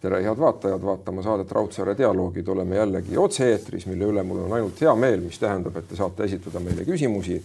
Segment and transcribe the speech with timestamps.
[0.00, 4.80] tere, head vaatajad, vaatama saadet Raudsaare dialoogid, oleme jällegi otse-eetris, mille üle mul on ainult
[4.80, 7.44] hea meel, mis tähendab, et te saate esitada meile küsimusi,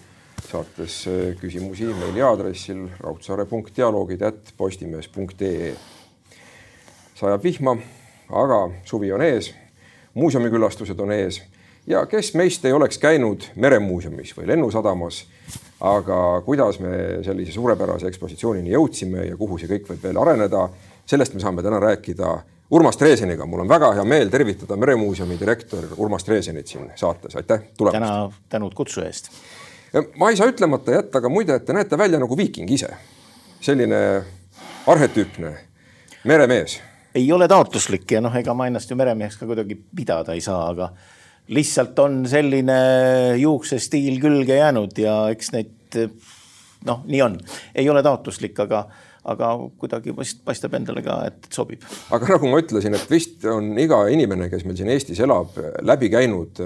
[0.49, 5.75] saates eh, küsimusi meili aadressil raudsaare.dialoogid.postimees.ee.
[7.17, 7.77] sajab vihma,
[8.29, 9.53] aga suvi on ees,
[10.13, 11.41] muuseumikülastused on ees
[11.89, 15.25] ja kes meist ei oleks käinud meremuuseumis või lennusadamas
[15.83, 20.69] aga kuidas me sellise suurepärase ekspositsioonini jõudsime ja kuhu see kõik võib veel areneda
[21.05, 22.37] sellest me saame täna rääkida
[22.73, 23.45] Urmas Treeseniga.
[23.45, 27.99] mul on väga hea meel tervitada Meremuuseumi direktor Urmas Treesenit siin saates, aitäh tulemast.
[27.99, 29.29] täna tänud kutsu eest.
[30.17, 32.89] ma ei saa ütlemata jätta ka muide, et te näete välja nagu viiking ise.
[33.61, 34.23] selline
[34.87, 35.53] arhetüüpne
[36.23, 36.79] meremees.
[37.15, 40.69] ei ole taotluslik ja noh, ega ma ennast ju meremeheks ka kuidagi pidada ei saa,
[40.69, 40.93] aga
[41.47, 42.77] lihtsalt on selline
[43.37, 45.99] juuksestiil külge jäänud ja eks neid
[46.85, 47.37] noh, nii on,
[47.75, 48.87] ei ole taotluslik, aga
[49.23, 51.85] aga kuidagi paistab endale ka, et sobib.
[52.11, 56.11] aga nagu ma ütlesin, et vist on iga inimene, kes meil siin Eestis elab, läbi
[56.13, 56.59] käinud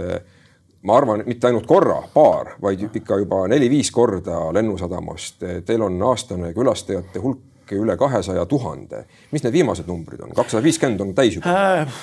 [0.87, 5.43] ma arvan, mitte ainult korra, paar, vaid ikka juba neli-viis korda Lennusadamast.
[5.65, 7.43] Teil on aastane külastajate hulk
[7.75, 9.05] üle kahesaja tuhande.
[9.31, 10.31] mis need viimased numbrid on?
[10.35, 11.97] kakssada viiskümmend on täis juba äh,?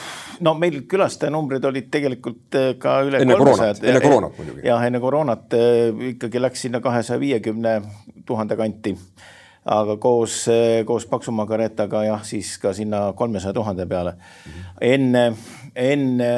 [0.45, 4.67] no meil külastajanumbrid olid tegelikult äh, ka üle enne koroonat, enne koroonat muidugi.
[4.67, 7.79] jah, enne koroonat äh, ikkagi läks sinna kahesaja viiekümne
[8.27, 8.93] tuhande kanti
[9.65, 10.45] aga koos,
[10.85, 14.13] koos Paksu Margaretaga jah, siis ka sinna kolmesaja tuhande peale
[14.85, 15.23] enne,
[15.77, 16.31] enne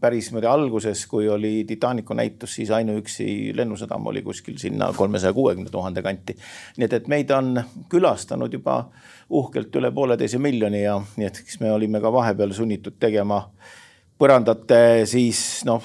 [0.00, 5.70] päris niimoodi alguses, kui oli Titanicu näitus, siis ainuüksi Lennusadam oli kuskil sinna kolmesaja kuuekümne
[5.70, 6.36] tuhande kanti.
[6.76, 7.58] nii et, et meid on
[7.90, 8.84] külastanud juba
[9.30, 13.42] uhkelt üle pooleteise miljoni ja nii et eks me olime ka vahepeal sunnitud tegema
[14.20, 14.78] põrandate
[15.10, 15.82] siis noh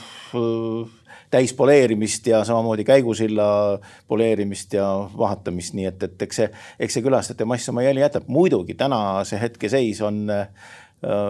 [1.29, 6.49] täis poleerimist ja samamoodi käigusilla poleerimist ja vahatamist, nii et, et eks see,
[6.79, 8.27] eks see külastajate mass oma jälje jätab.
[8.27, 10.25] muidugi täna see hetkeseis on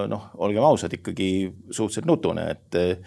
[0.07, 3.05] noh, olgem ausad, ikkagi suhteliselt nutune, et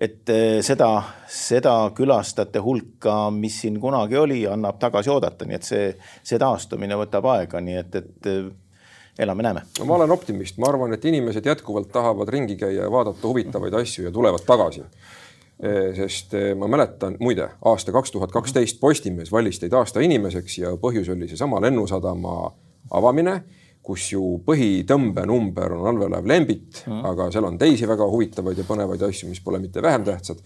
[0.00, 0.30] et
[0.64, 0.88] seda,
[1.28, 5.90] seda külastajate hulka, mis siin kunagi oli, annab tagasi oodata, nii et see,
[6.24, 8.30] see taastumine võtab aega, nii et, et
[9.20, 9.66] elame-näeme.
[9.78, 13.76] no ma olen optimist, ma arvan, et inimesed jätkuvalt tahavad ringi käia ja vaadata huvitavaid
[13.82, 14.86] asju ja tulevad tagasi
[15.96, 20.74] sest eh, ma mäletan, muide, aasta kaks tuhat kaksteist Postimees valis teid aasta inimeseks ja
[20.80, 22.36] põhjus oli seesama Lennusadama
[22.96, 23.34] avamine,
[23.84, 29.04] kus ju põhitõmbenumber on allveelaev Lembit mm., aga seal on teisi väga huvitavaid ja põnevaid
[29.04, 30.40] asju, mis pole mitte vähem tähtsad.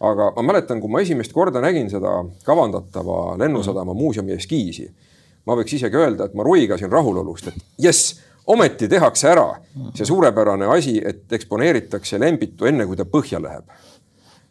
[0.00, 4.88] aga ma mäletan, kui ma esimest korda nägin seda kavandatava Lennusadama muuseumi eskiisi,
[5.46, 9.46] ma võiks isegi öelda, et ma ruigasin rahulolust, et jess ometi tehakse ära
[9.94, 13.64] see suurepärane asi, et eksponeeritakse Lembitu enne, kui ta põhja läheb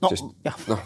[0.01, 0.81] no, sest noh,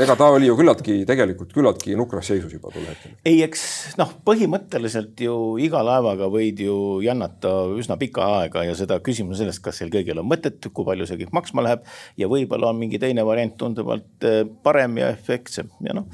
[0.00, 3.12] ega ta oli ju küllaltki tegelikult küllaltki nukras seisus juba tol hetkel.
[3.26, 3.62] ei, eks
[4.00, 9.62] noh, põhimõtteliselt ju iga laevaga võid ju jannata üsna pika aega ja seda küsimus sellest,
[9.64, 11.84] kas sel kõigil on mõtet, kui palju see kõik maksma läheb
[12.20, 16.08] ja võib-olla on mingi teine variant tunduvalt eh, parem ja efektsem ja noh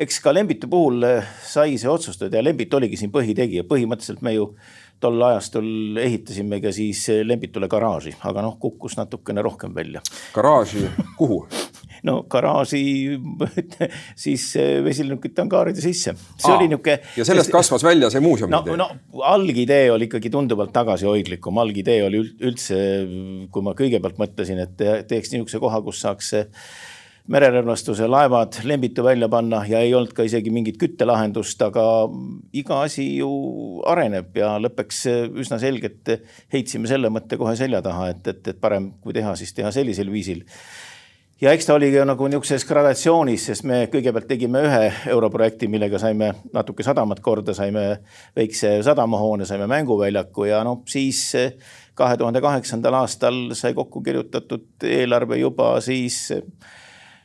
[0.00, 4.34] eks ka Lembitu puhul eh, sai see otsustatud ja Lembit oligi siin põhitegija, põhimõtteliselt me
[4.34, 4.54] ju
[5.00, 10.02] tol ajastul ehitasime ka siis Lembitule garaaži, aga noh, kukkus natukene rohkem välja.
[10.34, 10.88] garaaži
[11.20, 11.44] kuhu
[12.08, 12.82] no garaaži
[14.24, 14.46] siis
[14.84, 16.14] vesilennukite angaaride sisse.
[16.36, 16.98] see Aa, oli niisugune.
[17.16, 18.78] ja sellest kasvas välja see muuseumi no, idee?
[18.80, 22.78] no algidee oli ikkagi tunduvalt tagasihoidlikum, algidee oli üldse,
[23.52, 26.34] kui ma kõigepealt mõtlesin, et teeks niisuguse koha, kus saaks
[27.30, 31.84] mererelvastuse laevad Lembitu välja panna ja ei olnud ka isegi mingit küttelahendust, aga
[32.56, 33.30] iga asi ju
[33.86, 35.04] areneb ja lõppeks
[35.38, 36.10] üsna selgelt
[36.52, 40.10] heitsime selle mõtte kohe selja taha, et, et, et parem kui teha, siis teha sellisel
[40.12, 40.42] viisil
[41.40, 45.98] ja eks ta oli ka nagu niisuguses gradatsioonis, sest me kõigepealt tegime ühe europrojekti, millega
[46.02, 47.84] saime natuke sadamat korda, saime
[48.36, 51.22] väikse sadamahoone, saime mänguväljaku ja noh, siis
[51.96, 56.28] kahe tuhande kaheksandal aastal sai kokku kirjutatud eelarve juba siis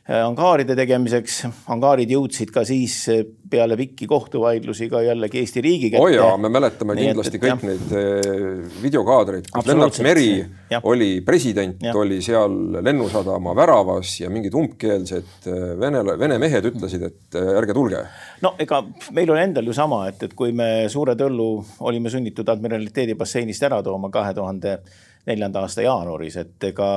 [0.06, 1.40] angaaride tegemiseks.
[1.74, 6.02] angaarid jõudsid ka siis äh, peale pikki kohtuvaidlusi ka jällegi Eesti riigi kätte.
[6.02, 7.64] oo jaa, me mäletame Nii kindlasti et, kõik jah.
[7.66, 10.28] neid äh, videokaadreid, kus Lennart Meri
[10.70, 10.80] ja.
[10.86, 15.48] oli president, oli seal Lennusadama väravas ja mingid umbkeelsed
[15.80, 18.04] vene, vene mehed ütlesid, et ärge tulge.
[18.46, 18.84] no ega
[19.16, 21.50] meil oli endal ju sama, et, et kui me Suure Töllu
[21.88, 24.78] olime sunnitud admiraliteedi basseinist ära tooma kahe tuhande
[25.26, 26.90] neljanda aasta jaanuaris, et ega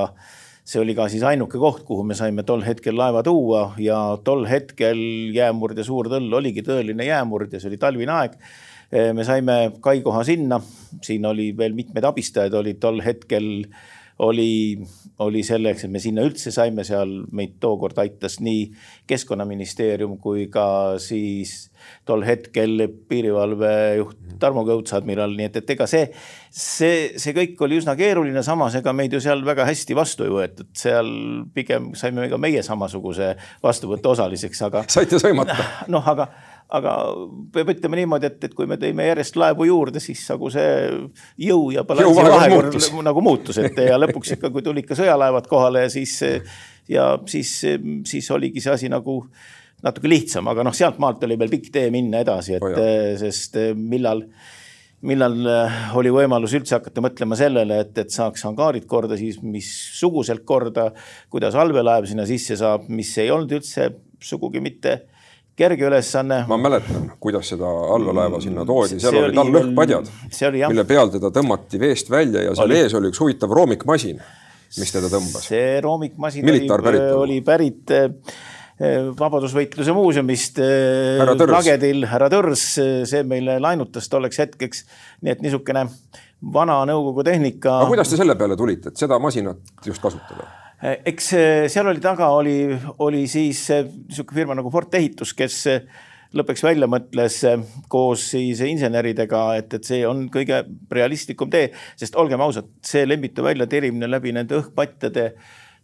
[0.64, 4.44] see oli ka siis ainuke koht, kuhu me saime tol hetkel laeva tuua ja tol
[4.48, 5.00] hetkel
[5.34, 8.36] jäämurd ja Suur Tõll oligi tõeline jäämurd ja see oli talvine aeg.
[9.14, 10.60] me saime kaikoha sinna,
[11.02, 13.66] siin oli veel mitmed abistajad olid tol hetkel
[14.20, 14.78] oli,
[15.24, 18.66] oli selleks, et me sinna üldse saime, seal meid tookord aitas nii
[19.08, 21.70] Keskkonnaministeerium kui ka siis
[22.08, 26.04] tol hetkel piirivalvejuht Tarmo Kõuts admiral, nii et, et ega see,
[26.52, 30.34] see, see kõik oli üsna keeruline, samas ega meid ju seal väga hästi vastu ei
[30.34, 31.10] võetud, seal
[31.56, 33.32] pigem saime ka meie samasuguse
[33.64, 34.84] vastuvõtu osaliseks, aga.
[34.92, 35.56] saite sõimata?
[35.92, 36.28] noh, aga
[36.76, 36.94] aga
[37.54, 40.74] peab ütlema niimoodi, et, et kui me tõime järjest laevu juurde, siis nagu see
[41.46, 45.86] jõu ja balansi vahekord nagu muutus, et ja lõpuks ikka, kui tulid ka sõjalaevad kohale
[45.86, 46.20] ja siis
[46.90, 47.56] ja siis,
[48.06, 49.22] siis oligi see asi nagu
[49.82, 52.80] natuke lihtsam, aga noh, sealtmaalt oli veel pikk tee minna edasi, et oh
[53.20, 54.26] sest millal
[55.00, 55.36] millal
[55.96, 60.90] oli võimalus üldse hakata mõtlema sellele, et, et saaks hangaarid korda, siis missuguselt korda,
[61.32, 63.88] kuidas allveelaev sinna sisse saab, mis ei olnud üldse
[64.20, 64.98] sugugi mitte
[65.58, 66.44] kerge ülesanne.
[66.48, 70.12] ma mäletan, kuidas seda allalaeva mm, sinna toodi, seal olid all lõhkpadjad,
[70.68, 72.78] mille peal teda tõmmati veest välja ja seal oli.
[72.84, 74.22] ees oli üks huvitav roomikmasin,
[74.78, 75.50] mis teda tõmbas.
[75.50, 76.64] see roomikmasin oli,
[77.26, 78.08] oli pärit eh,
[78.80, 80.56] Vabadusvõitluse muuseumist
[81.20, 82.62] Lagedil, härra Tõrs,
[83.04, 84.86] see meile laenutas tolleks hetkeks.
[85.20, 85.84] nii et niisugune
[86.40, 87.80] vana nõukogu tehnika.
[87.82, 90.48] aga kuidas te selle peale tulite, et seda masinat just kasutada?
[90.80, 92.54] Eh, eks eh, seal oli taga, oli,
[93.04, 95.58] oli siis eh, niisugune firma nagu Fort Ehitus, kes
[96.32, 97.36] lõpuks välja mõtles
[97.92, 100.62] koos siis inseneridega, et, et see on kõige
[100.94, 101.68] realistlikum tee,
[102.00, 105.26] sest olgem ausad, see lembitu väljatirimine läbi nende õhkpatjade,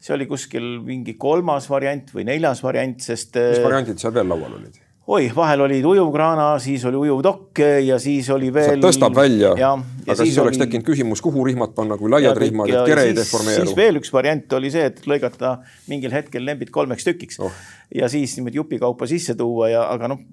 [0.01, 3.37] see oli kuskil mingi kolmas variant või neljas variant, sest.
[3.37, 4.81] mis variandid seal veel laual olid?
[5.07, 8.81] Oi, vahel olid ujuvkraana, siis oli ujuvdokk ja siis oli veel.
[8.83, 10.65] tõstab välja, aga siis, siis oleks oli...
[10.65, 13.67] tekkinud küsimus, kuhu rihmad panna, kui laiad ja, rihmad, et kere ei deformeeru.
[13.69, 15.57] siis veel üks variant oli see, et lõigata
[15.91, 17.55] mingil hetkel lembid kolmeks tükiks oh.
[17.95, 20.25] ja siis niimoodi jupikaupa sisse tuua ja, aga noh,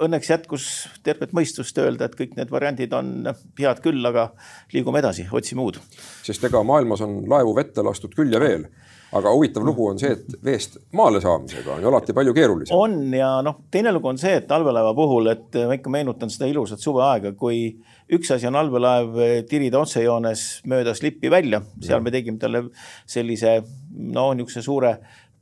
[0.00, 0.70] õnneks jätkus
[1.04, 4.30] tervet mõistust öelda, et kõik need variandid on head küll, aga
[4.72, 5.82] liigume edasi, otsime uut.
[6.24, 8.70] sest ega maailmas on laevu vette lastud küll ja veel
[9.16, 12.76] aga huvitav lugu on see, et veest maale saamisega on ju alati palju keerulisem.
[12.76, 16.50] on ja noh, teine lugu on see, et allveelaeva puhul, et ma ikka meenutan seda
[16.50, 17.62] ilusat suveaega, kui
[18.14, 19.16] üks asi on allveelaev
[19.48, 22.66] tirida otsejoones mööda slippi välja, seal me tegime talle
[23.08, 23.60] sellise
[24.18, 24.92] no niisuguse suure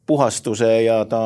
[0.06, 1.22] puhastuse ja ta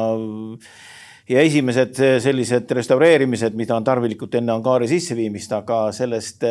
[1.31, 6.47] ja esimesed sellised restaureerimised, mida on tarvilikud enne angaari sisseviimist, aga sellest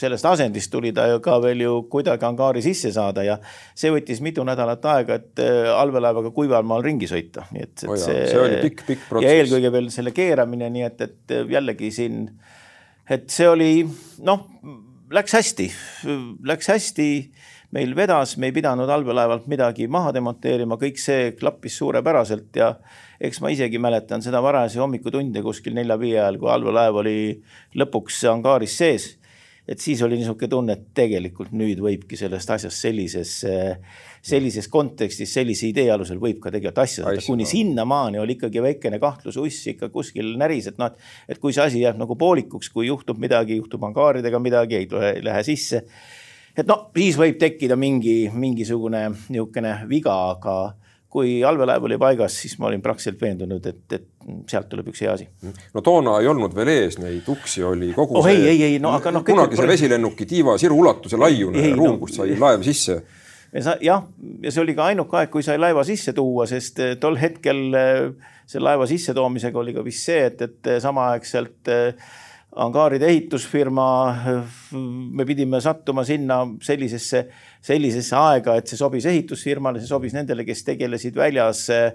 [0.00, 3.38] sellest asendist tuli ta ju ka veel ju kuidagi angaari sisse saada ja
[3.74, 7.88] see võttis mitu nädalat aega, et äh, allveelaevaga kuival maal ringi sõita, nii et, et
[7.90, 9.28] oh see, see oli pikk, pikk protsess.
[9.28, 12.24] ja eelkõige veel selle keeramine, nii et, et jällegi siin,
[13.10, 13.72] et see oli
[14.26, 14.46] noh,
[15.10, 15.68] läks hästi,
[16.46, 17.10] läks hästi,
[17.74, 22.72] meil vedas, me ei pidanud allveelaevalt midagi maha demonteerima, kõik see klappis suurepäraselt ja
[23.20, 27.18] eks ma isegi mäletan seda varajasi hommikutunde kuskil nelja-viie ajal, kui allveelaev oli
[27.78, 29.08] lõpuks angaaris sees
[29.70, 33.34] et siis oli niisugune tunne, et tegelikult nüüd võibki sellest asjast sellises,
[34.26, 38.98] sellises kontekstis, sellise idee alusel võib ka tegelikult asja saada, kuni sinnamaani oli ikkagi väikene
[39.02, 40.90] kahtlususs ikka kuskil näris, et noh,
[41.30, 45.14] et kui see asi jääb nagu poolikuks, kui juhtub midagi, juhtub angaaridega midagi, ei tule,
[45.14, 45.84] ei lähe sisse.
[46.58, 50.56] et noh, siis võib tekkida mingi, mingisugune niisugune viga, aga
[51.10, 54.04] kui allveelaev oli paigas, siis ma olin praktiliselt veendunud, et, et
[54.50, 55.26] sealt tuleb üks hea asi.
[55.74, 58.38] no toona ei olnud veel ees neid uksi, oli kogu oh, see.
[58.38, 59.24] ei, ei, ei, no aga noh.
[59.26, 63.00] kunagi see vesilennuki tiiva siru ulatuse laiune ruum no,, kust sai laev sisse.
[63.50, 67.18] jah, ja see oli ka ainuke aeg, kui sai laeva sisse tuua, sest eh, tol
[67.18, 72.10] hetkel eh, selle laeva sissetoomisega oli ka vist see, et, et samaaegselt äh,
[72.50, 73.84] angaaride ehitusfirma,
[74.72, 77.22] me pidime sattuma sinna sellisesse,
[77.62, 81.92] sellisesse aega, et see sobis ehitusfirmale, see sobis nendele, kes tegelesid väljas eh,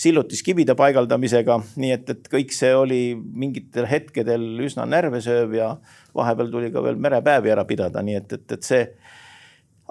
[0.00, 5.74] sillutiskivide paigaldamisega, nii et, et kõik see oli mingitel hetkedel üsna närvesööv ja
[6.16, 8.86] vahepeal tuli ka veel merepäevi ära pidada, nii et, et, et see.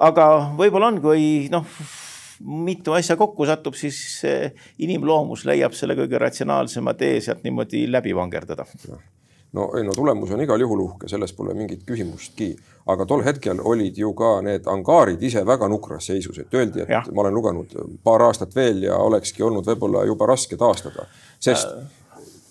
[0.02, 1.78] aga võib-olla on, kui noh
[2.42, 4.00] mitu asja kokku satub, siis
[4.82, 8.66] inimloomus leiab selle kõige ratsionaalsema tee sealt niimoodi läbi vangerdada
[9.54, 12.52] no ei no tulemus on igal juhul uhke, selles pole mingit küsimustki,
[12.92, 16.92] aga tol hetkel olid ju ka need angaarid ise väga nukras seisus, et öeldi, et
[16.92, 17.04] ja.
[17.14, 21.08] ma olen lugenud paar aastat veel ja olekski olnud võib-olla juba raske taastada,
[21.40, 21.68] sest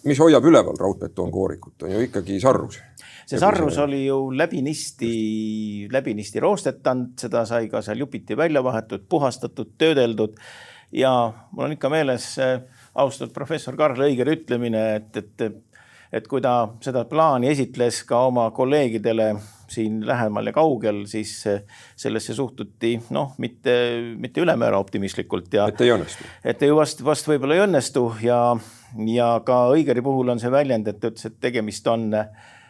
[0.07, 2.79] mis hoiab üleval raudbetoonkoorikut, on ju ikkagi sarrus.
[3.27, 5.13] see sarrus oli ju läbinisti,
[5.93, 10.39] läbinisti roostetanud, seda sai ka seal jupiti välja vahetud, puhastatud, töödeldud
[10.93, 12.61] ja mul on ikka meeles äh,
[12.95, 15.47] austatud professor Karl Õiger ütlemine, et, et
[16.13, 19.35] et kui ta seda plaani esitles ka oma kolleegidele
[19.71, 21.33] siin lähemal ja kaugel, siis
[21.99, 23.77] sellesse suhtuti noh, mitte,
[24.17, 25.67] mitte ülemäära optimistlikult ja.
[25.69, 26.29] et ei õnnestu.
[26.45, 28.41] et ei vast, vast võib-olla ei õnnestu ja,
[29.11, 32.13] ja ka Õigeri puhul on see väljend, et ta ütles, et tegemist on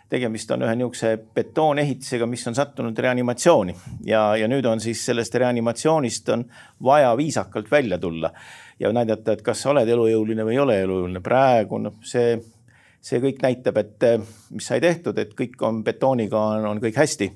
[0.09, 3.75] tegemist on ühe niisuguse betoonehitisega, mis on sattunud reanimatsiooni
[4.07, 6.45] ja, ja nüüd on siis sellest reanimatsioonist on
[6.85, 8.31] vaja viisakalt välja tulla
[8.81, 11.23] ja näidata, et kas sa oled elujõuline või ei ole elujõuline.
[11.25, 12.37] praegu noh, see,
[13.07, 14.07] see kõik näitab, et
[14.51, 17.31] mis sai tehtud, et kõik on betooniga, on, on kõik hästi.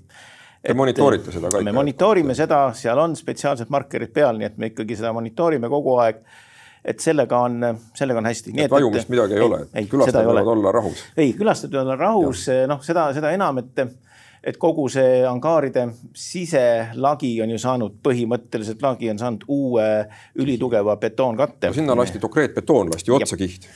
[0.61, 1.71] Te monitoorite seda ka ikka?
[1.71, 5.97] me monitoorime seda, seal on spetsiaalsed markerid peal, nii et me ikkagi seda monitoorime kogu
[6.03, 6.21] aeg
[6.85, 7.65] et sellega on,
[7.97, 8.53] sellega on hästi.
[8.57, 11.03] et vajumist midagi ei, ei ole, külastajad võivad olla rahus?
[11.17, 13.85] ei, külastajad võivad olla rahus, noh, seda, seda enam, et
[14.41, 15.83] et kogu see angaaride
[16.17, 19.89] siselagi on ju saanud, põhimõtteliselt lagi on saanud uue
[20.41, 21.77] ülitugeva betoonkatte no,.
[21.77, 23.69] sinna lasti dokreetbetoon, lasti otsa kiht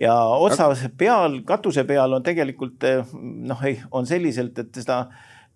[0.00, 2.86] ja otsa peal, katuse peal on tegelikult
[3.20, 5.04] noh, ei, on selliselt, et seda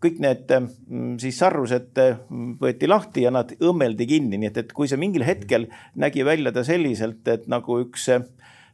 [0.04, 4.74] kõik need mm, siis sarrused mm, võeti lahti ja nad õmmeldi kinni, nii et, et
[4.76, 5.68] kui see mingil hetkel
[6.00, 8.10] nägi välja ta selliselt, et nagu üks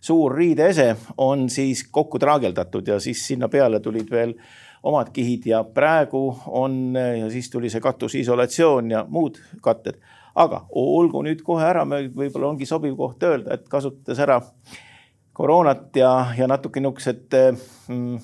[0.00, 4.34] suur riideese on siis kokku traageldatud ja siis sinna peale tulid veel
[4.82, 10.00] omad kihid ja praegu on ja siis tuli see katusisolatsioon ja muud katted.
[10.34, 14.38] aga olgu nüüd kohe ära, võib-olla ongi sobiv koht öelda, et kasutades ära
[15.40, 17.36] koroonat ja, ja natuke niisugused
[17.88, 18.18] mm,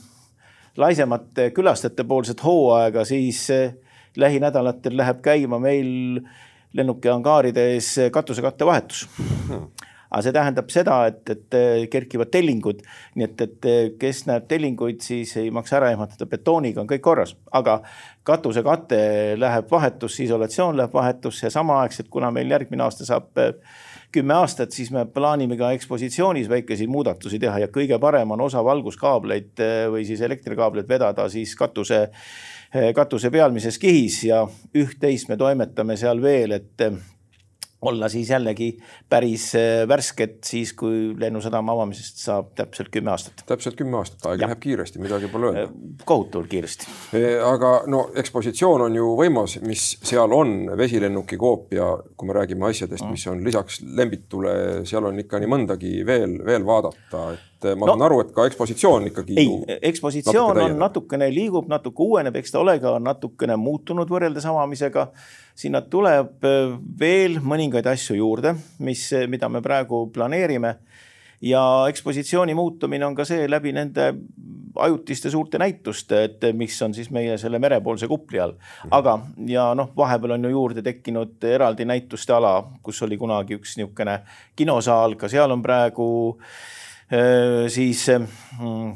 [0.77, 3.75] laisemat külastajate poolset hooaega, siis eh,
[4.17, 6.21] lähinädalatel läheb käima meil
[6.77, 9.69] lennuki angaaride ees katusekatte vahetus hmm.
[10.11, 12.85] aga see tähendab seda, et, et eh, kerkivad tellingud,
[13.17, 17.05] nii et, et eh, kes näeb tellinguid, siis ei maksa ära ehmatada, betooniga on kõik
[17.09, 17.81] korras, aga
[18.29, 19.01] katusekate
[19.41, 23.33] läheb vahetusse, isolatsioon läheb vahetusse ja samaaegselt, kuna meil järgmine aasta saab
[24.13, 28.63] kümme aastat, siis me plaanime ka ekspositsioonis väikeseid muudatusi teha ja kõige parem on osa
[28.65, 32.07] valguskaableid eh, või siis elektrikaableid vedada siis katuse,
[32.73, 34.45] eh, katuse pealmises kihis ja
[34.75, 36.89] üht-teist me toimetame seal veel, et
[37.83, 38.71] olla siis jällegi
[39.09, 43.45] päris äh, värsked siis, kui Lennusadama avamisest saab täpselt kümme aastat.
[43.47, 45.65] täpselt kümme aastat, aeg läheb kiiresti, midagi pole öelda.
[45.67, 46.89] Äh, kohutavalt kiiresti.
[47.45, 53.05] aga no ekspositsioon on ju võimas, mis seal on, vesilennuki koopia, kui me räägime asjadest,
[53.05, 53.17] mm.
[53.17, 54.57] mis on lisaks Lembitule,
[54.89, 58.47] seal on ikka nii mõndagi veel, veel vaadata, et ma no, saan aru, et ka
[58.51, 59.39] ekspositsioon ikkagi.
[59.41, 64.47] ei, ekspositsioon natuke on natukene liigub, natuke uueneb, eks ta ole ka natukene muutunud võrreldes
[64.47, 65.09] avamisega
[65.57, 68.55] sinna tuleb äh, veel mõningaid asju juurde,
[68.85, 70.77] mis, mida me praegu planeerime.
[71.41, 74.07] ja ekspositsiooni muutumine on ka see läbi nende
[74.81, 78.55] ajutiste suurte näituste, et mis on siis meie selle merepoolse kupli all.
[78.91, 79.19] aga,
[79.49, 84.21] ja noh, vahepeal on ju juurde tekkinud eraldi näituste ala, kus oli kunagi üks niisugune
[84.57, 86.57] kinosaal, ka seal on praegu äh,
[87.71, 88.93] siis mm,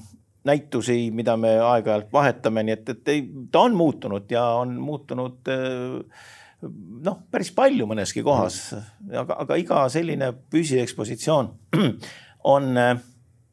[0.49, 5.51] näitusi, mida me aeg-ajalt vahetame, nii et, et ei, ta on muutunud ja on muutunud
[5.53, 6.29] äh,
[6.61, 8.59] noh, päris palju mõneski kohas,
[9.09, 11.51] aga, aga iga selline püsiekspositsioon
[12.55, 12.71] on,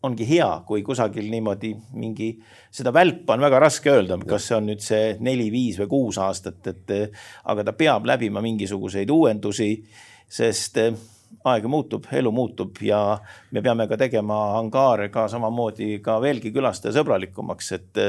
[0.08, 2.34] ongi hea, kui kusagil niimoodi mingi,
[2.72, 6.20] seda välpa on väga raske öelda, kas see on nüüd see neli, viis või kuus
[6.24, 6.96] aastat, et
[7.48, 9.72] aga ta peab läbima mingisuguseid uuendusi,
[10.28, 10.82] sest
[11.48, 13.00] aeg muutub, elu muutub ja
[13.52, 18.02] me peame ka tegema angaare ka samamoodi ka veelgi külastajasõbralikumaks, et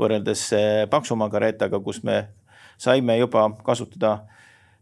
[0.00, 0.48] võrreldes
[0.90, 2.22] paksuma karetaga, kus me
[2.80, 4.18] saime juba kasutada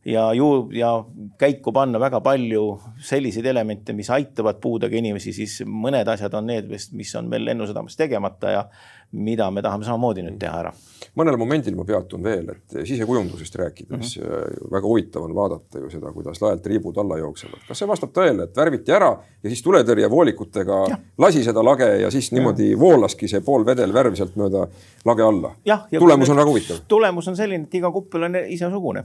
[0.05, 1.05] ja ju ja
[1.39, 2.65] käiku panna väga palju
[3.01, 7.97] selliseid elemente, mis aitavad puudega inimesi, siis mõned asjad on need, mis on veel Lennusadamas
[7.97, 8.65] tegemata ja
[9.15, 10.73] mida me tahame samamoodi nüüd teha ära.
[11.15, 14.71] mõnel momendil ma peatun veel, et sisekujundusest rääkides mm -hmm.
[14.73, 17.61] väga huvitav on vaadata ju seda, kuidas laelt riibud alla jooksevad.
[17.69, 19.11] kas see vastab tõele, et värviti ära
[19.43, 20.81] ja siis tuletõrjevoolikutega
[21.19, 22.79] lasi seda lage ja siis niimoodi ja.
[22.79, 24.67] voolaski see pool vedelvärv sealt mööda
[25.05, 25.55] lage alla?
[25.99, 26.77] tulemus on väga huvitav.
[26.89, 29.05] tulemus on selline, et iga kuppel on isesugune.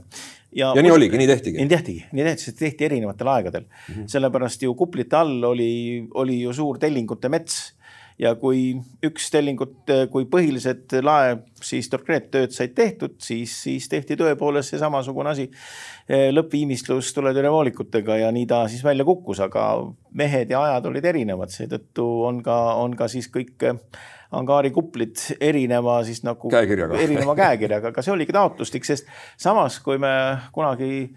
[0.52, 1.58] ja, ja nii oligi, nii tehtigi?
[1.58, 3.94] nii tehtigi, nii tehti, sest tehti erinevatel aegadel mm.
[3.94, 4.06] -hmm.
[4.06, 7.79] sellepärast ju kuplite all oli, oli ju suur tellingute mets
[8.20, 8.74] ja kui
[9.06, 15.32] üks tellingut, kui põhilised lae siis torkreettööd said tehtud, siis, siis tehti tõepoolest see samasugune
[15.32, 19.66] asi eh, lõppviimistlus tuletõrjevoolikutega ja nii ta siis välja kukkus, aga
[20.20, 23.80] mehed ja ajad olid erinevad, seetõttu on ka, on ka siis kõik eh,
[24.36, 27.00] angaari kuplid erineva siis nagu käekirjaga.
[27.06, 29.08] erineva käekirjaga, aga see oligi taotlustik, sest
[29.40, 30.12] samas, kui me
[30.52, 31.08] kunagi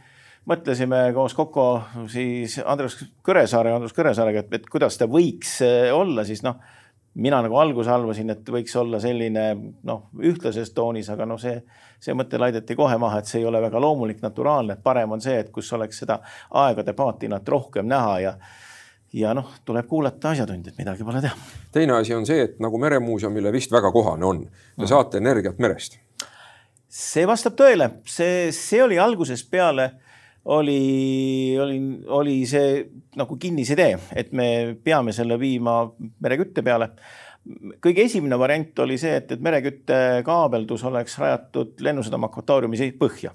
[0.48, 1.68] mõtlesime koos Koko
[2.12, 5.60] siis Andres Kõresaare, Andrus Kõresaarega, et, et kuidas ta võiks
[5.96, 6.60] olla, siis noh
[7.16, 9.46] mina nagu alguses arvasin, et võiks olla selline
[9.86, 11.60] noh, ühtlases toonis, aga noh, see,
[12.02, 15.22] see mõte laideti kohe maha, et see ei ole väga loomulik, naturaalne, et parem on
[15.22, 16.20] see, et kus oleks seda
[16.64, 18.38] aegade paatinat rohkem näha ja
[19.14, 21.36] ja noh, tuleb kuulata asjatundjaid, midagi pole teha.
[21.72, 24.40] teine asi on see, et nagu Meremuuseumile vist väga kohane on,
[24.80, 26.00] te saate energiat merest.
[26.90, 29.92] see vastab tõele, see, see oli algusest peale
[30.46, 32.84] oli, oli, oli see
[33.20, 35.84] nagu kinnisidee, et me peame selle viima
[36.24, 36.92] merekütte peale.
[37.84, 43.34] kõige esimene variant oli see, et, et mereküttekaabeldus oleks rajatud lennusadama akvatooriumi põhja.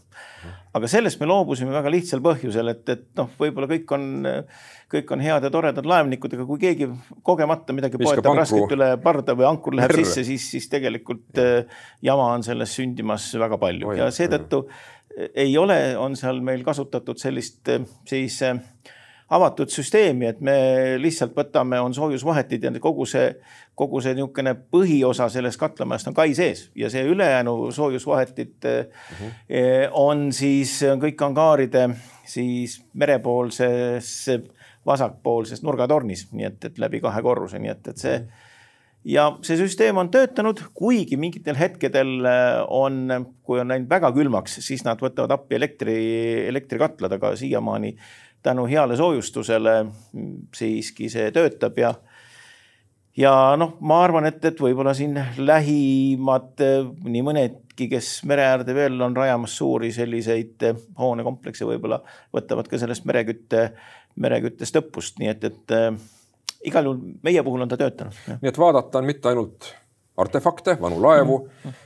[0.78, 4.04] aga sellest me loobusime väga lihtsal põhjusel, et, et noh, võib-olla kõik on,
[4.92, 6.90] kõik on head ja toredad laevnikud, aga kui keegi
[7.24, 10.04] kogemata midagi poetab raskelt üle parda või ankur läheb Merre.
[10.04, 11.64] sisse, siis, siis tegelikult ja.
[11.64, 14.66] Äh, jama on sellest sündimas väga palju Oi, ja seetõttu
[15.34, 18.60] ei ole, on seal meil kasutatud sellist äh, siis äh,
[19.30, 20.54] avatud süsteemi, et me
[21.00, 23.34] lihtsalt võtame, on soojusvahetid ja kogu see,
[23.76, 29.90] kogu see niisugune põhiosa sellest katlamajast on kai sees ja see ülejäänu soojusvahetid uh -huh.
[29.92, 31.90] on siis on kõik angaaride
[32.24, 34.30] siis merepoolses
[34.86, 38.16] vasakpoolses nurgatornis, nii et, et läbi kahe korruse, nii et, et see
[39.08, 44.58] ja see süsteem on töötanud, kuigi mingitel hetkedel äh, on, kui on läinud väga külmaks,
[44.64, 45.98] siis nad võtavad appi elektri,
[46.48, 47.94] elektrikatlad, aga siiamaani
[48.44, 49.80] tänu heale soojustusele
[50.54, 51.94] siiski see töötab ja
[53.18, 56.60] ja noh, ma arvan, et, et võib-olla siin lähimad
[57.08, 60.68] nii mõnedki, kes mere äärde veel on rajamas suuri selliseid
[61.00, 61.98] hoonekomplekse, võib-olla
[62.34, 63.72] võtavad ka sellest merekütte,
[64.22, 65.98] mereküttest õppust, nii et, et äh,
[66.66, 68.16] igal juhul meie puhul on ta töötanud.
[68.40, 69.74] nii et vaadata on mitte ainult
[70.18, 71.84] artefakte, vanu laevu mm, -hmm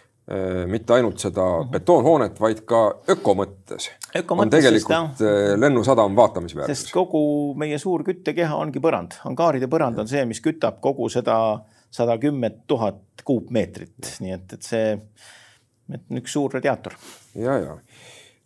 [0.67, 2.79] mitte ainult seda betoonhoonet, vaid ka
[3.11, 3.89] öko mõttes
[4.31, 5.33] on tegelikult seda...
[5.33, 6.79] Äh, lennusadam vaatamisväärsus.
[6.79, 7.23] sest kogu
[7.59, 11.37] meie suur küttekeha ongi põrand, angaaride põrand on see, mis kütab kogu seda
[11.91, 14.95] sada kümmet tuhat kuupmeetrit, nii et, et see
[15.93, 16.97] et üks suur radiaator.
[17.35, 17.77] ja, ja.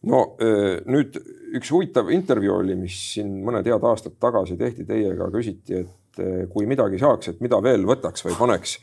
[0.07, 1.17] No äh, nüüd
[1.57, 5.95] üks huvitav intervjuu oli, mis siin mõned head aastad tagasi tehti teiega, küsiti, et
[6.53, 8.79] kui midagi saaks, et mida veel võtaks või paneks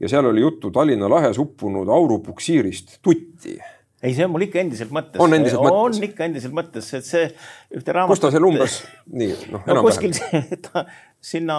[0.00, 3.56] ja seal oli juttu Tallinna lahes uppunud aurupuksiirist Tutti
[4.02, 5.20] ei, see on mul ikka endiselt mõttes.
[5.22, 5.98] on endiselt mõttes?
[5.98, 7.28] on ikka endiselt mõttes, et see
[7.74, 8.16] ühte raamatut.
[8.16, 8.80] kus ta seal umbes
[9.12, 9.84] nii noh no,.
[9.86, 10.12] kuskil
[10.66, 10.84] ta
[11.24, 11.58] sinna,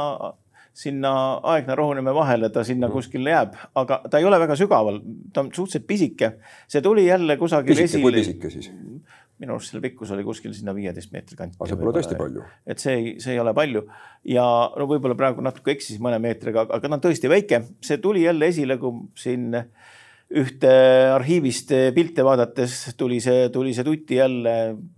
[0.77, 1.13] sinna
[1.55, 2.93] Aegna Rohuneeme vahele ta sinna mm.
[2.93, 5.01] kuskile jääb, aga ta ei ole väga sügaval,
[5.33, 6.33] ta on suhteliselt pisike.
[6.69, 8.05] see tuli jälle kusagil pisike, esile.
[8.05, 8.71] kui pisike siis?
[9.41, 11.57] Minu arust selle pikkus oli kuskil sinna viieteist meetri kanti.
[11.59, 12.45] aga see pole tõesti palju.
[12.65, 13.83] et see ei, see ei ole palju
[14.33, 18.25] ja no võib-olla praegu natuke eksisin mõne meetriga, aga ta on tõesti väike, see tuli
[18.25, 19.51] jälle esile, kui siin
[20.27, 20.71] ühte
[21.15, 24.55] arhiivist pilte vaadates tuli see, tuli see tuti jälle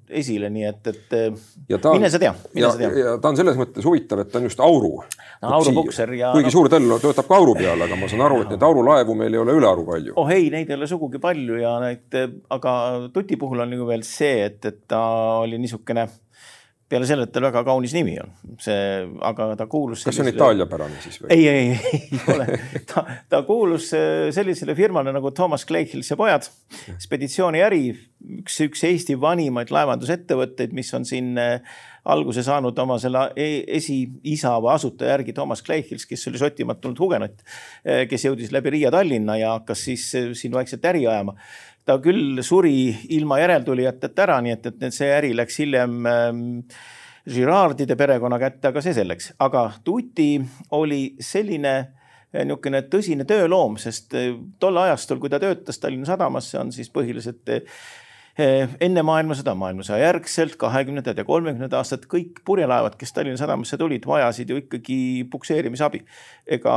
[0.10, 1.12] esile, nii et, et
[1.82, 2.89] ta, mine sa tea, mine sa tea.
[2.98, 5.52] ja ta on selles mõttes huvitav, et ta on just auru no,.
[5.60, 6.32] aurupukser ja.
[6.34, 9.18] kuigi no, suur tõll töötab ka auru peal, aga ma saan aru, et neid aurulaevu
[9.20, 10.15] meil ei ole ülearu palju.
[10.18, 12.18] oh ei, neid ei ole sugugi palju ja neid,
[12.58, 12.74] aga
[13.13, 15.04] tuti puhul on nagu veel see, et, et ta
[15.44, 16.08] oli niisugune
[16.89, 18.78] peale selle, et tal väga kaunis nimi on, see,
[19.25, 20.04] aga ta kuulus.
[20.08, 21.30] kas see on itaaliapärane siis või?
[21.36, 22.47] ei, ei, ei ole,
[22.89, 26.49] ta, ta kuulus äh, sellisele firmale nagu Thomas Clayhills ja pojad,
[27.06, 27.84] speditsiooniäri,
[28.39, 31.78] üks, üks Eesti vanimaid laevandusettevõtteid, mis on siin äh,
[32.10, 37.06] alguse saanud oma selle e-, esiisa või asutaja järgi Thomas Clayhills, kes oli Šotimaalt tulnud
[37.06, 37.45] hugenott,
[37.86, 41.38] äh, kes jõudis läbi Riia Tallinna ja hakkas siis siin vaikselt äri ajama
[41.86, 46.44] ta küll suri ilma järeltulijateta ära, nii et, et see äri läks hiljem ähm,
[47.30, 49.34] Girardide perekonna kätte, aga see selleks.
[49.39, 50.39] aga Tuti
[50.78, 56.52] oli selline äh, niisugune tõsine tööloom, sest äh, tol ajastul, kui ta töötas Tallinna Sadamas,
[56.52, 57.65] see on siis põhiliselt Eh,
[58.39, 64.49] enne maailmasõda, maailmasõja järgselt, kahekümnendad ja kolmekümnendad aastad, kõik purjelaevad, kes Tallinna sadamasse tulid, vajasid
[64.49, 64.99] ju ikkagi
[65.32, 66.04] pukseerimisabi.
[66.47, 66.73] ega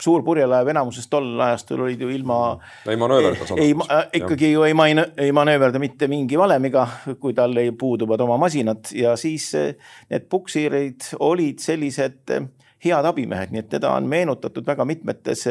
[0.00, 2.58] suur purjelaev enamuses tollel ajastul olid ju ilma.
[2.88, 3.66] ei manööverda sadamasse.
[3.66, 4.74] ei, äh, ikkagi ju ei,
[5.16, 6.86] ei manööverda mitte mingi valemiga,
[7.20, 9.74] kui tal ei puuduvad oma masinad ja siis eh,
[10.10, 12.46] need puksiirid olid sellised eh,
[12.84, 15.46] head abimehed, nii et teda on meenutatud väga mitmetes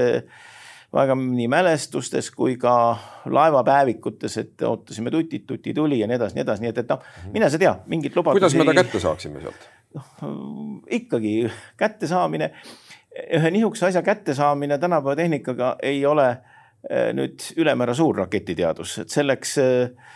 [0.94, 2.74] väga nii mälestustes kui ka
[3.30, 7.02] laevapäevikutes, et ootasime tutit, tuti tuli ja nii edasi, nii edasi, nii et, et noh,
[7.04, 7.34] mhm.
[7.36, 8.40] mine sa tea, mingit lubadusi.
[8.40, 9.68] kuidas me ta kätte saaksime sealt?
[9.96, 10.08] noh,
[11.00, 11.34] ikkagi
[11.78, 12.52] kättesaamine,
[13.38, 16.30] ühe niisuguse asja kättesaamine tänapäeva tehnikaga ei ole
[16.90, 20.16] eh, nüüd ülemäära suur raketiteadus, et selleks äh,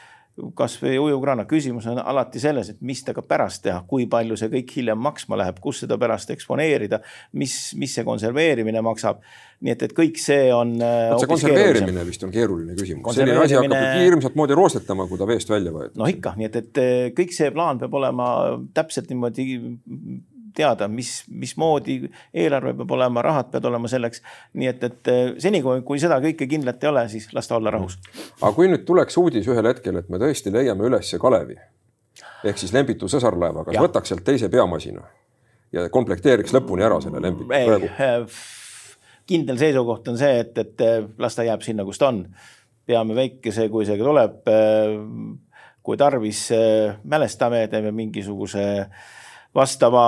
[0.58, 4.72] kasvõi ujukraana, küsimus on alati selles, et mis temaga pärast teha, kui palju see kõik
[4.80, 7.00] hiljem maksma läheb, kus seda pärast eksponeerida,
[7.38, 9.22] mis, mis see konserveerimine maksab.
[9.63, 10.74] nii et, et kõik see on.
[10.82, 12.10] Äh, see konserveerimine keerulisem.
[12.10, 16.02] vist on keeruline küsimus, selline asi hakkab hirmsat moodi roostetama, kui ta veest välja võetakse.
[16.02, 18.28] no ikka, nii et, et äh, kõik see plaan peab olema
[18.74, 19.48] täpselt niimoodi
[20.56, 22.00] teada, mis, mismoodi
[22.34, 24.24] eelarve peab olema, rahad peavad olema selleks.
[24.54, 27.58] nii et, et eh, seni, kui, kui seda kõike kindlat ei ole, siis las ta
[27.58, 27.98] olla rahus.
[28.42, 31.60] aga kui nüüd tuleks uudis ühel hetkel, et me tõesti leiame üles Kalevi
[32.44, 33.84] ehk siis Lembitu sõsarlaeva, kas ja.
[33.86, 35.06] võtaks sealt teise peamasina
[35.74, 37.92] ja komplekteeriks lõpuni ära selle Lembitu praegu?
[38.00, 38.42] Eh,
[39.30, 42.26] kindel seisukoht on see, et, et eh, las ta jääb sinna, kus ta on.
[42.86, 44.42] peame väikese, kui see tuleb
[45.84, 46.48] kui tarvis,
[47.04, 48.63] mälestame, teeme mingisuguse
[49.56, 50.06] vastava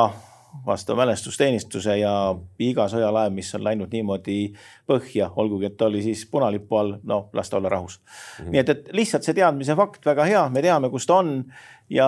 [0.66, 2.14] vastava mälestusteenistuse ja
[2.60, 4.40] iga sõjalaev, mis on läinud niimoodi
[4.88, 8.46] põhja, olgugi et ta oli siis punalipu all, no las ta olla rahus mm.
[8.46, 8.52] -hmm.
[8.52, 11.44] nii et, et lihtsalt see teadmise fakt väga hea, me teame, kus ta on
[11.90, 12.08] ja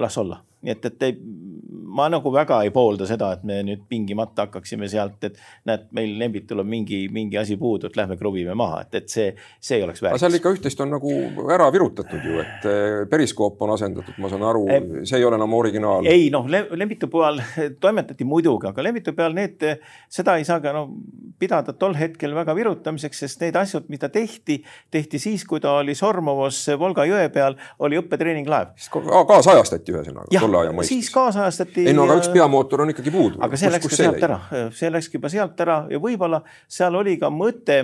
[0.00, 1.18] las olla nii et, et ei,
[1.98, 6.14] ma nagu väga ei poolda seda, et me nüüd pingimata hakkaksime sealt, et näed, meil
[6.20, 9.28] Lembitul on mingi, mingi asi puudu, et lähme kruvime maha, et, et see,
[9.60, 10.20] see ei oleks väärt.
[10.22, 11.14] seal ikka üht-teist on nagu
[11.54, 14.64] ära virutatud ju, et eh, periskoop on asendatud, ma saan aru,
[15.02, 16.08] see ei ole enam originaal.
[16.10, 17.42] ei noh, Lembitu peal
[17.82, 19.64] toimetati muidugi, aga Lembitu peal need,
[20.12, 20.86] seda ei saa ka no
[21.38, 25.94] pidada tol hetkel väga virutamiseks, sest need asjad, mida tehti, tehti siis, kui ta oli
[25.98, 28.74] Sormovos Volga jõe peal, oli õppetreeninglaev.
[29.28, 30.94] kaasajastati ühesõnaga tolle aja mõistes.
[30.94, 31.86] siis kaasajastati.
[31.88, 33.40] Ei no aga üks peamootor on ikkagi puudu.
[33.44, 34.38] aga see läks ka sealt ära,
[34.76, 37.78] see läkski juba sealt ära ja võib-olla seal oli ka mõte,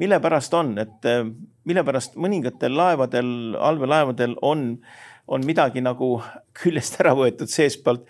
[0.00, 1.22] mille pärast on, et eh,
[1.68, 4.68] mille pärast mõningatel laevadel, allveelaevadel on,
[5.28, 6.18] on midagi nagu
[6.62, 8.06] küljest ära võetud seestpoolt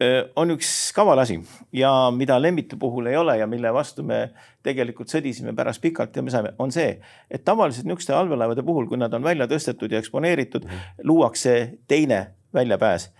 [0.00, 1.40] eh, on üks kaval asi
[1.76, 4.28] ja mida Lembitu puhul ei ole ja mille vastu me
[4.64, 6.96] tegelikult sõdisime pärast pikalt ja me saime, on see,
[7.30, 11.06] et tavaliselt niisuguste allveelaevade puhul, kui nad on välja tõstetud ja eksponeeritud -hmm.
[11.08, 11.54] luuakse
[11.88, 13.10] teine väljapääs.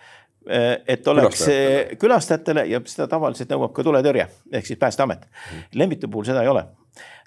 [0.46, 1.96] Äh, et oleks külastajatele.
[2.00, 5.26] külastajatele ja seda tavaliselt nõuab ka tuletõrje ehk siis Päästeamet.
[5.28, 5.64] Mm..
[5.82, 6.64] Lembitu puhul seda ei ole.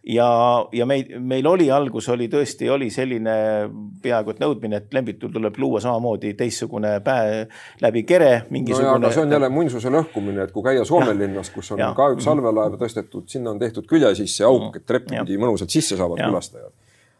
[0.10, 0.26] Ja,
[0.74, 3.36] ja meil, meil oli algus oli tõesti, oli selline
[4.02, 7.44] peaaegu et nõudmine, et Lembitul tuleb luua samamoodi teistsugune päe
[7.84, 9.12] läbi kere mingisugune no.
[9.14, 11.92] see on jälle muinsuse lõhkumine, et kui käia Soome linnas, kus on ja.
[11.94, 16.00] ka üks allveelaev tõstetud, sinna on tehtud külje sisse auk, et trepp pidi mõnusalt sisse
[16.00, 16.74] saavad külastajad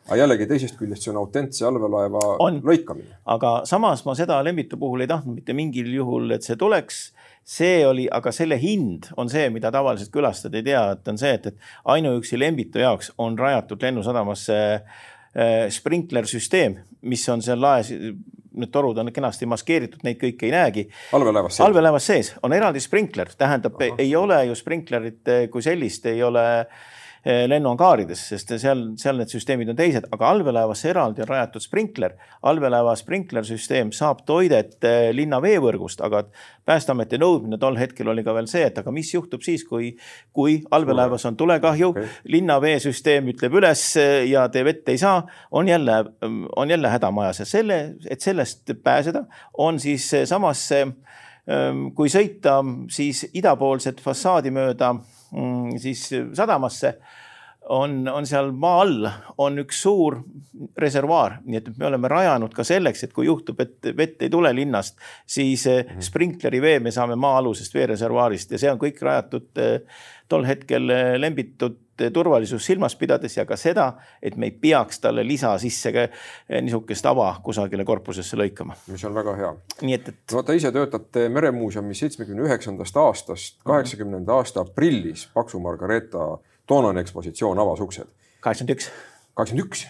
[0.10, 2.22] aga jällegi teisest küljest see on autentse allveelaeva
[2.66, 3.18] lõikamine.
[3.30, 7.12] aga samas ma seda Lembitu puhul ei tahtnud mitte mingil juhul, et see tuleks.
[7.46, 11.32] see oli, aga selle hind on see, mida tavaliselt külastajad ei tea, et on see,
[11.38, 17.92] et, et ainuüksi Lembitu jaoks on rajatud Lennusadamasse äh, sprinklersüsteem, mis on seal laes
[18.52, 20.88] need torud on kenasti maskeeritud, neid kõiki ei näegi.
[21.16, 21.66] allveelaevas sees?
[21.66, 26.90] allveelaevas sees on eraldi sprinkler, tähendab, ei ole ju sprinklerit kui sellist, ei ole äh,
[27.22, 32.16] lennuangaarides, sest seal, seal need süsteemid on teised, aga allveelaevasse eraldi on rajatud sprinkler.
[32.42, 36.26] allveelaeva sprinklersüsteem saab toidet eh, linna veevõrgust, aga
[36.66, 39.92] Päästeameti nõudmine tol hetkel oli ka veel see, et aga mis juhtub siis, kui,
[40.34, 45.22] kui allveelaevas on tulekahju okay., linna veesüsteem ütleb üles eh, ja te vett ei saa,
[45.52, 46.04] on jälle,
[46.56, 49.26] on jälle häda majas ja selle, et sellest pääseda,
[49.58, 50.70] on siis samas
[51.98, 52.60] kui sõita
[52.94, 54.94] siis idapoolset fassaadi mööda
[55.80, 56.02] siis
[56.34, 56.96] sadamasse
[57.70, 59.08] on, on seal maa all
[59.42, 60.18] on üks suur
[60.82, 64.52] reservuaar, nii et me oleme rajanud ka selleks, et kui juhtub, et vett ei tule
[64.56, 66.08] linnast, siis mm -hmm.
[66.10, 69.80] sprinkleri vee me saame maa-alusest veereservuaarist ja see on kõik rajatud eh,
[70.28, 71.78] tol hetkel eh, lembitud
[72.14, 75.92] turvalisust silmas pidades ja ka seda, et me ei peaks talle lisa sisse
[76.62, 78.76] niisugust ava kusagile korpusesse lõikama.
[78.88, 79.54] mis on väga hea.
[79.82, 80.36] nii et, et.
[80.46, 87.80] te ise töötate Meremuuseumis seitsmekümne üheksandast aastast, kaheksakümnenda aasta aprillis Paksu Margareeta toonane ekspositsioon avas
[87.80, 88.08] uksed.
[88.40, 88.92] kaheksakümmend üks.
[89.34, 89.88] kaheksakümmend üks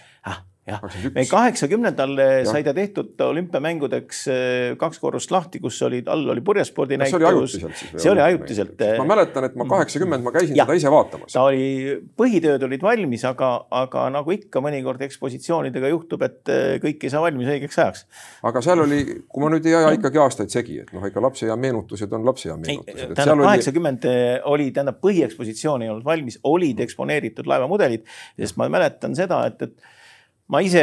[0.62, 6.28] jah, meil kaheksakümnendal eh, sai ta tehtud olümpiamängudeks eh, kaks korrust lahti, kus oli, all
[6.30, 7.16] oli purjespordi näitus.
[7.16, 7.94] see oli ajutiselt siis?
[8.04, 8.76] see oli ajutiselt.
[8.78, 11.34] ma eh, mäletan, et ma kaheksakümmend, ma käisin ja, seda ise vaatamas.
[11.34, 16.52] ta oli, põhitööd olid valmis, aga, aga nagu ikka mõnikord ekspositsioonidega juhtub, et
[16.84, 18.04] kõik ei saa valmis õigeks ajaks.
[18.46, 21.56] aga seal oli, kui ma nüüd ei aja ikkagi aastaid segi, et noh, ikka lapseea
[21.58, 23.16] meenutused on lapseea meenutused.
[23.18, 24.38] tähendab, kaheksakümmend oli...
[24.54, 28.06] oli, tähendab, põhiekspositsioon ei olnud valmis, olid eksponeeritud laevamudelid,
[28.38, 29.90] sest ma mäletan seda, et, et
[30.52, 30.82] ma ise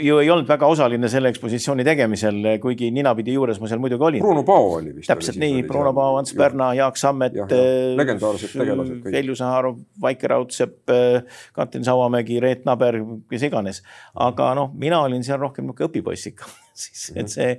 [0.00, 4.24] ju ei olnud väga osaline selle ekspositsiooni tegemisel, kuigi ninapidi juures ma seal muidugi olin.
[4.24, 5.10] Bruno Pao oli vist.
[5.10, 7.36] täpselt nii, Bruno Pao, Ants Pärna, Jaak Sammet.
[7.44, 9.16] Äh, legendaarsed tegelased kõik.
[9.18, 13.82] Velju Saharov, Vaike Raudsepp, äh, Katrin Sauamägi, Reet Naber, kes iganes.
[14.14, 16.48] aga noh, mina olin seal rohkem niisugune õpipoiss ikka
[16.84, 17.32] siis, et mhm.
[17.36, 17.58] see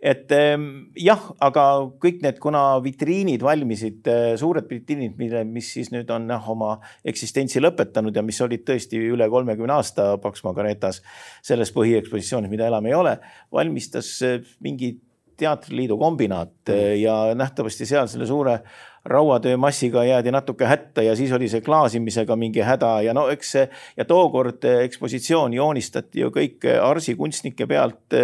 [0.00, 0.64] et ehm,
[0.96, 1.64] jah, aga
[2.00, 6.78] kõik need, kuna vitriinid valmisid, eh, suured vitriinid, mille, mis siis nüüd on jah, oma
[7.04, 11.02] eksistentsi lõpetanud ja mis olid tõesti üle kolmekümne aasta Paks Margaretas
[11.44, 13.18] selles põhiekspositsioonis, mida enam ei ole,
[13.52, 14.94] valmistas eh, mingi
[15.40, 18.60] teatriliidu kombinaat eh, ja nähtavasti seal selle suure
[19.04, 23.68] rauatöömassiga jäädi natuke hätta ja siis oli see klaasimisega mingi häda ja no eks see
[23.96, 28.20] ja tookord ekspositsioon joonistati ju kõik Arsi kunstnike pealt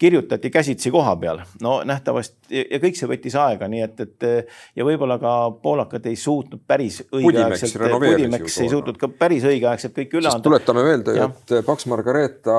[0.00, 1.42] kirjutati käsitsi koha peal.
[1.62, 4.26] no nähtavasti ja kõik see võttis aega, nii et, et
[4.76, 10.16] ja võib-olla ka poolakad ei suutnud päris õigeaegselt, Pudimäks ei suutnud ka päris õigeaegselt kõik
[10.20, 10.44] üle anda.
[10.44, 12.56] tuletame meelde, et Paks Margareeta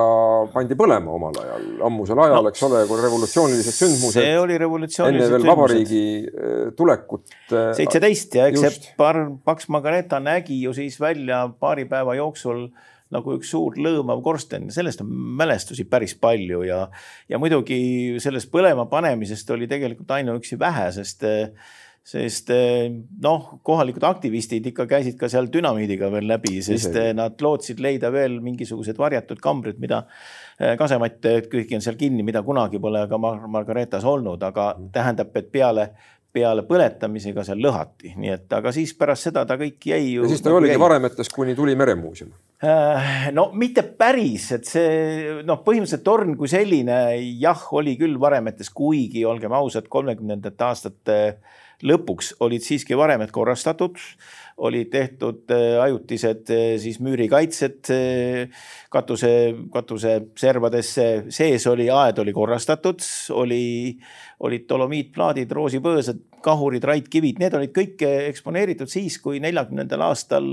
[0.54, 4.20] pandi põlema omal ajal, ammusel ajal no,, eks ole, kui revolutsioonilised sündmused.
[4.20, 5.42] see oli revolutsioonilised sündmused.
[5.42, 7.26] enne veel vabariigi eh, tulekut.
[7.50, 12.68] Eh, seitseteist ja eks see Paks Margareeta nägi ju siis välja paari päeva jooksul
[13.12, 16.86] nagu üks suur lõõmav korsten, sellest on mälestusi päris palju ja,
[17.28, 21.26] ja muidugi sellest põlema panemisest oli tegelikult ainuüksi vähe, sest
[22.02, 22.48] sest
[23.22, 28.40] noh, kohalikud aktivistid ikka käisid ka seal dünamiidiga veel läbi, sest nad lootsid leida veel
[28.42, 30.00] mingisugused varjatud kambrid, mida
[30.80, 31.22] kasematt,
[31.52, 34.90] kuigi on seal kinni, mida kunagi pole ka Mar Margaretas olnud, aga mm.
[34.96, 35.86] tähendab, et peale
[36.32, 40.28] peale põletamisega seal lõhati, nii et aga siis pärast seda ta kõik jäi ju.
[40.30, 40.80] siis ta nagu oligi jäi.
[40.80, 42.32] varemetes, kuni tuli meremuuseum.
[42.62, 46.98] No mitte päris, et see noh, põhimõtteliselt torn kui selline
[47.40, 51.18] jah, oli küll varemetes, kuigi olgem ausad, kolmekümnendate aastate
[51.86, 53.98] lõpuks olid siiski varemed korrastatud,
[54.62, 59.30] olid tehtud äh, ajutised äh, siis müürikaitsed äh, katuse,
[59.72, 63.02] katuseservadesse, sees oli, aed oli korrastatud,
[63.38, 63.64] oli,
[64.46, 70.48] olid dolomiitplaadid, roosipõõsad, kahurid, raidkivid, need olid kõik eksponeeritud siis, kui neljakümnendal aastal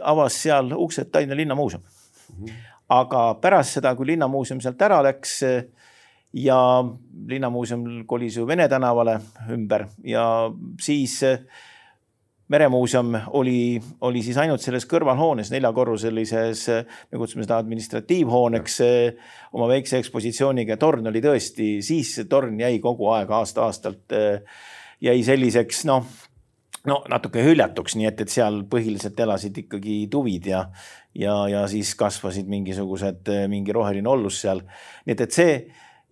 [0.00, 1.82] avas seal uksed Tallinna Linnamuuseum.
[1.84, 2.52] -hmm.
[2.88, 5.42] aga pärast seda, kui Linnamuuseum sealt ära läks
[6.34, 6.58] ja
[7.26, 9.18] linnamuuseum kolis ju Vene tänavale
[9.54, 11.38] ümber ja siis eh,
[12.48, 16.66] meremuuseum oli, oli siis ainult selles kõrvalhoones, neljakorruselises,
[17.12, 20.76] me kutsume seda administratiivhooneks, eh, oma väikse ekspositsiooniga.
[20.76, 24.42] torn oli tõesti, siis see torn jäi kogu aeg aasta-aastalt, eh,
[25.00, 26.04] jäi selliseks noh,
[26.90, 30.66] no natuke hüljatuks, nii et, et seal põhiliselt elasid ikkagi tuvid ja,
[31.14, 34.60] ja, ja siis kasvasid mingisugused, mingi roheline ollus seal.
[35.06, 35.56] nii et, et see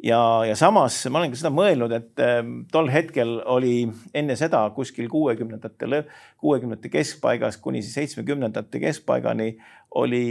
[0.02, 4.64] ja, ja samas ma olen ka seda mõelnud, et ähm, tol hetkel oli enne seda
[4.76, 6.02] kuskil kuuekümnendate,
[6.42, 9.54] kuuekümnendate keskpaigas kuni siis seitsmekümnendate keskpaigani
[10.02, 10.26] oli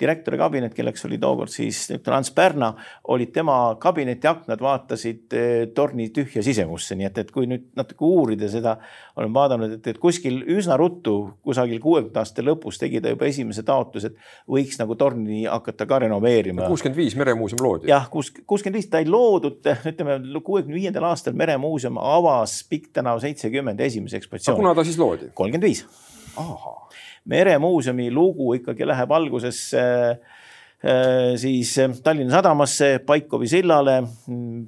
[0.00, 2.72] direktori kabinet, kelleks oli tookord siis doktor Ants Pärna,
[3.12, 8.04] olid tema kabineti aknad, vaatasid eh, torni tühja sisemusse, nii et, et kui nüüd natuke
[8.04, 8.76] uurida seda,
[9.16, 13.64] olen vaadanud, et, et kuskil üsna ruttu, kusagil kuuekümnendate aastate lõpus tegi ta juba esimese
[13.66, 16.68] taotluse, et võiks nagu torni hakata ka renoveerima.
[16.68, 17.90] kuuskümmend viis Meremuuseum loodi.
[17.92, 23.22] jah, kuus, kuuskümmend viis ta ei loodud, ütleme kuuekümne viiendal aastal Meremuuseum avas Pikk tänav
[23.24, 24.60] seitsekümmend esimese ekspositsiooni.
[24.60, 25.32] kuna ta siis loodi?
[25.34, 25.86] kolmkümmend viis
[27.30, 34.02] meremuuseumi lugu ikkagi läheb algusesse äh, siis äh, Tallinna Sadamasse, Paikovi sillale.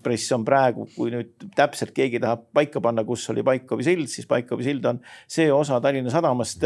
[0.02, 4.26] press on praegu, kui nüüd täpselt keegi tahab paika panna, kus oli Paikovi sild, siis
[4.26, 6.64] Paikovi sild on see osa Tallinna Sadamast,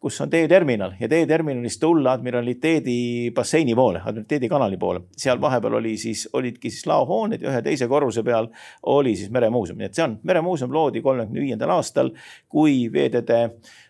[0.00, 5.04] kus on teeterminal ja teeterminalist tulla admiraliteedi basseini poole, admiraliteedi kanali poole.
[5.16, 8.48] seal vahepeal oli siis, olidki siis laohooned ja ühe teise korruse peal
[8.82, 12.14] oli siis meremuuseum, nii et see on, meremuuseum loodi kolmekümne viiendal aastal,
[12.48, 13.42] kui veeteede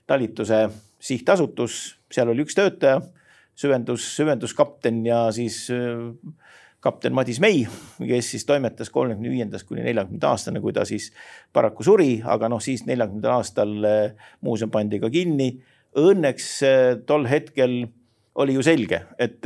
[0.07, 0.65] talituse
[1.01, 1.81] sihtasutus,
[2.13, 3.01] seal oli üks töötaja,
[3.59, 6.11] süvendus, süvenduskapten ja siis äh,
[6.81, 7.67] kapten Madis Mei,
[7.99, 11.11] kes siis toimetas kolmekümne viiendast kuni neljakümnenda aastani, kui ta siis
[11.53, 15.53] paraku suri, aga noh, siis neljakümnendal aastal äh, muuseum pandi ka kinni.
[16.01, 17.83] Õnneks äh, tol hetkel
[18.41, 19.43] oli ju selge, et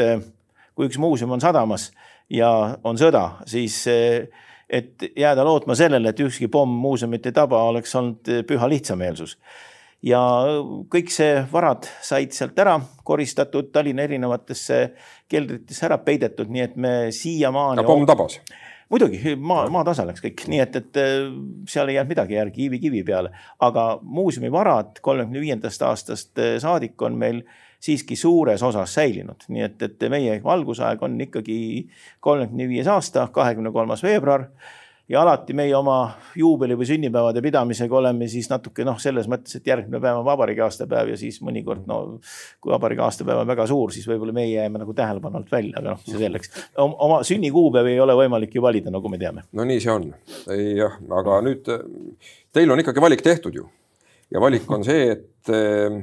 [0.77, 1.89] kui üks muuseum on sadamas
[2.31, 2.51] ja
[2.85, 8.29] on sõda, siis et jääda lootma sellele, et ükski pomm muuseumit ei taba, oleks olnud
[8.47, 9.39] püha lihtsameelsus
[10.05, 10.21] ja
[10.93, 14.79] kõik see varad said sealt ära koristatud, Tallinna erinevatesse
[15.31, 17.81] keldritesse ära peidetud, nii et me siiamaani.
[17.81, 18.39] aga pomm tabas?
[18.93, 21.29] muidugi maa, maatasa läks kõik, nii et, et äh,
[21.71, 23.33] seal ei jäänud midagi järgi, kivi kivi peale,
[23.65, 27.43] aga muuseumi varad kolmekümne viiendast aastast äh, saadik on meil
[27.85, 31.59] siiski suures osas säilinud, nii et, et meie valgusaeg on ikkagi
[32.25, 34.49] kolmekümne viies aasta, kahekümne kolmas veebruar
[35.09, 35.99] ja alati meie oma
[36.37, 40.65] juubeli või sünnipäevade pidamisega oleme siis natuke noh, selles mõttes, et järgmine päev on vabariigi
[40.65, 42.01] aastapäev ja siis mõnikord no
[42.61, 45.93] kui vabariigi aastapäev on väga suur, siis võib-olla meie jääme nagu tähelepanu alt välja, aga
[45.93, 46.53] noh, see selleks.
[46.79, 49.45] oma sünnikuupäevi ei ole võimalik ju valida, nagu me teame.
[49.53, 50.11] no nii see on.
[50.81, 51.73] jah, aga nüüd
[52.55, 53.69] teil on ikkagi valik tehtud ju
[54.33, 56.01] ja valik on see, et eh,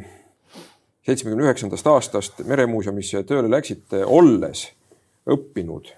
[1.08, 4.68] seitsmekümne üheksandast aastast Meremuuseumisse tööle läksite, olles
[5.32, 5.90] õppinud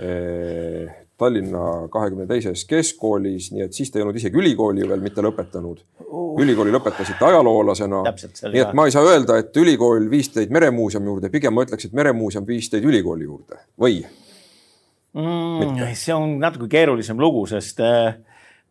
[0.00, 5.22] eh, Tallinna kahekümne teises keskkoolis, nii et siis te ei olnud isegi ülikooli veel mitte
[5.24, 5.84] lõpetanud.
[6.08, 6.40] Uh..
[6.42, 8.02] ülikooli lõpetasite ajaloolasena.
[8.52, 11.86] nii et ma ei saa öelda, et ülikool viis teid Meremuuseumi juurde, pigem ma ütleks,
[11.86, 13.62] et Meremuuseum viis teid ülikooli juurde.
[13.80, 14.02] Või?
[15.12, 15.80] Mm,?
[15.98, 18.14] see on natuke keerulisem lugu, sest äh,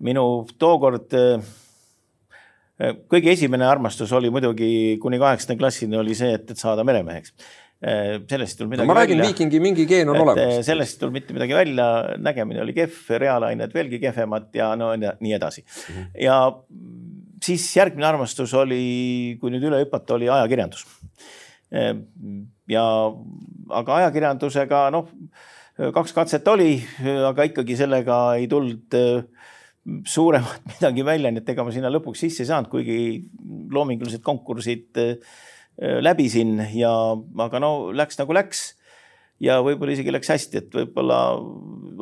[0.01, 0.25] minu
[0.59, 1.49] tookord äh,
[3.11, 7.35] kõige esimene armastus oli muidugi kuni kaheksanda klassini oli see, et, et saada meremeheks.
[7.37, 10.57] Äh, sellest ei tulnud midagi no, ma räägin, viikingi mingi geen on et olemas.
[10.59, 11.85] Äh, sellest ei tulnud mitte midagi välja,
[12.21, 15.95] nägemine oli kehv, reaalained veelgi kehvemad ja no nii edasi mm.
[15.95, 16.11] -hmm.
[16.21, 16.35] ja
[17.41, 20.85] siis järgmine armastus oli, kui nüüd üle hüpata, oli ajakirjandus.
[21.73, 21.95] Äh,
[22.69, 22.85] ja
[23.81, 25.09] aga ajakirjandusega noh,
[25.81, 26.75] kaks katset oli,
[27.31, 28.93] aga ikkagi sellega ei tulnud
[30.05, 33.25] suuremat midagi välja, nii et ega ma sinna lõpuks sisse ei saanud, kuigi
[33.73, 35.50] loomingulised konkursid Äh,
[35.81, 36.91] läbisin ja,
[37.45, 38.75] aga no läks nagu läks.
[39.41, 41.17] ja võib-olla isegi läks hästi, et võib-olla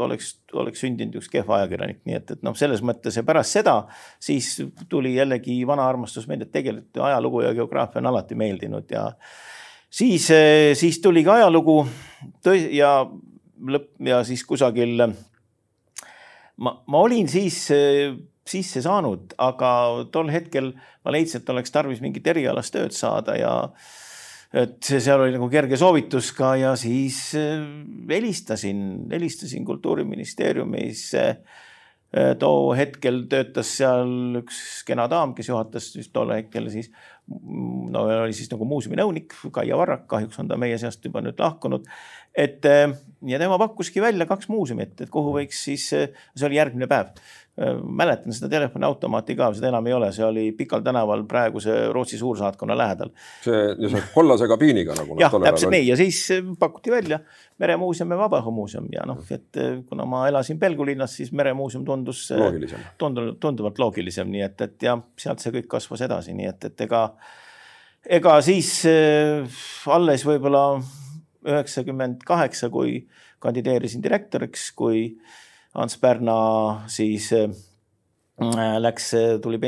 [0.04, 3.78] oleks, oleks sündinud üks kehva ajakirjanik, nii et, et noh, selles mõttes ja pärast seda
[4.20, 4.58] siis
[4.92, 9.06] tuli jällegi vana armastus meelde, et tegelikult ajalugu ja geograafia on alati meeldinud ja
[9.88, 10.28] siis,
[10.76, 11.80] siis tuli ka ajalugu
[12.76, 12.92] ja
[13.60, 15.00] lõpp ja siis kusagil
[16.60, 17.70] ma, ma olin siis
[18.50, 19.72] sisse saanud, aga
[20.14, 20.74] tol hetkel
[21.06, 23.54] ma leidsin, et oleks tarvis mingit erialast tööd saada ja
[24.50, 27.62] et seal oli nagu kerge soovitus ka ja siis eh,
[28.10, 28.82] helistasin,
[29.12, 31.26] helistasin kultuuriministeeriumisse.
[32.10, 36.90] Eh, too hetkel töötas seal üks kena daam, kes juhatas siis tol hetkel siis
[37.30, 41.38] no oli siis nagu muuseumi nõunik Kaia Varrak, kahjuks on ta meie seast juba nüüd
[41.38, 41.86] lahkunud.
[42.34, 42.88] et eh,
[43.30, 47.49] ja tema pakkuski välja kaks muuseumit, et kuhu võiks siis, see oli järgmine päev, Äh,
[47.84, 52.78] mäletan seda telefoniautomaati ka, seda enam ei ole, see oli Pikal tänaval praeguse Rootsi suursaatkonna
[52.78, 53.12] lähedal.
[53.44, 55.18] see, kollase kabiiniga nagu.
[55.20, 57.20] jah, täpselt nii ja siis äh, pakuti välja
[57.60, 62.30] Meremuuseum ja Vabaõhumuuseum ja noh, et äh, kuna ma elasin Pelgu linnas, siis Meremuuseum tundus
[62.32, 62.86] loogilisem.
[62.98, 67.04] tunduvalt, loogilisem, nii et, et ja sealt see kõik kasvas edasi, nii et, et ega,
[68.20, 68.72] ega siis
[70.00, 70.64] alles võib-olla
[71.50, 73.02] üheksakümmend kaheksa, kui
[73.44, 75.10] kandideerisin direktoriks, kui
[75.76, 76.36] Ants Pärna
[76.90, 77.52] siis äh,
[78.80, 79.12] läks,
[79.44, 79.60] tuli,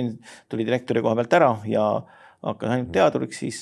[0.50, 1.86] tuli direktori koha pealt ära ja
[2.42, 3.60] hakkas ainult teaduriks, siis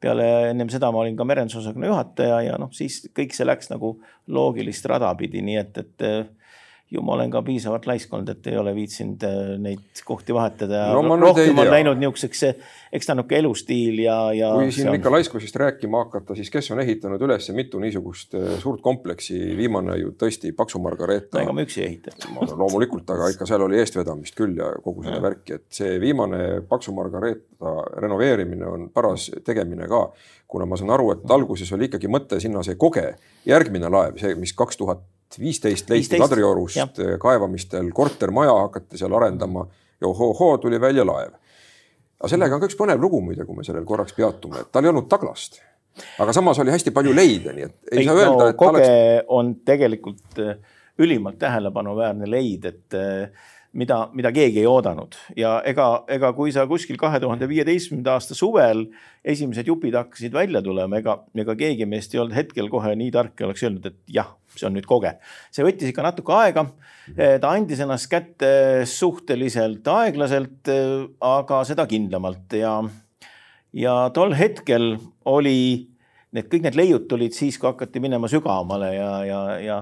[0.00, 3.94] peale, ennem seda ma olin ka merendusosakonna juhataja ja noh, siis kõik see läks nagu
[4.28, 6.06] loogilist rada pidi, nii et, et
[6.90, 10.80] ju ma olen ka piisavalt laisk olnud, et ei ole viitsinud äh, neid kohti vahetada
[10.80, 12.42] ja no, rohkem on läinud niisuguseks,
[12.92, 14.50] eks ta niisugune elustiil ja, ja.
[14.58, 14.98] kui siin on...
[14.98, 20.00] ikka laiskusest rääkima hakata, siis kes on ehitanud üles mitu niisugust äh, suurt kompleksi, viimane
[20.00, 21.44] ju tõesti Paksu Margareeta.
[21.44, 22.16] ega ma üksi ei ehita.
[22.50, 26.94] loomulikult, aga ikka seal oli eestvedamist küll ja kogu seda värki, et see viimane Paksu
[26.96, 30.08] Margareeta renoveerimine on paras tegemine ka,
[30.50, 33.12] kuna ma saan aru, et alguses oli ikkagi mõte sinna see Koge
[33.46, 35.06] järgmine laev, see, mis kaks tuhat
[35.38, 39.66] viisteist leiti Kadriorust eh, kaevamistel kortermaja, hakati seal arendama
[40.00, 41.36] ja ohoo-hoo, tuli välja laev.
[42.20, 44.84] aga sellega on ka üks põnev lugu muide, kui me sellel korraks peatume, et tal
[44.84, 45.60] ei olnud taglast.
[46.18, 48.82] aga samas oli hästi palju leide, nii et ei, ei saa öelda no,, et koge
[48.82, 49.24] oleks...
[49.28, 50.56] on tegelikult eh,
[51.00, 56.64] ülimalt tähelepanuväärne leid, et eh, mida, mida keegi ei oodanud ja ega, ega kui sa
[56.70, 58.86] kuskil kahe tuhande viieteistkümnenda aasta suvel
[59.22, 63.38] esimesed jupid hakkasid välja tulema, ega, ega keegi meist ei olnud hetkel kohe nii tark
[63.38, 65.14] ja oleks öelnud, et jah, see on nüüd koge.
[65.54, 66.66] see võttis ikka natuke aega.
[67.14, 68.50] ta andis ennast kätte
[68.90, 70.72] suhteliselt aeglaselt,
[71.30, 72.74] aga seda kindlamalt ja,
[73.76, 74.96] ja tol hetkel
[75.30, 75.90] oli
[76.36, 79.78] need kõik need leiud tulid siis, kui hakati minema sügavamale ja, ja, ja,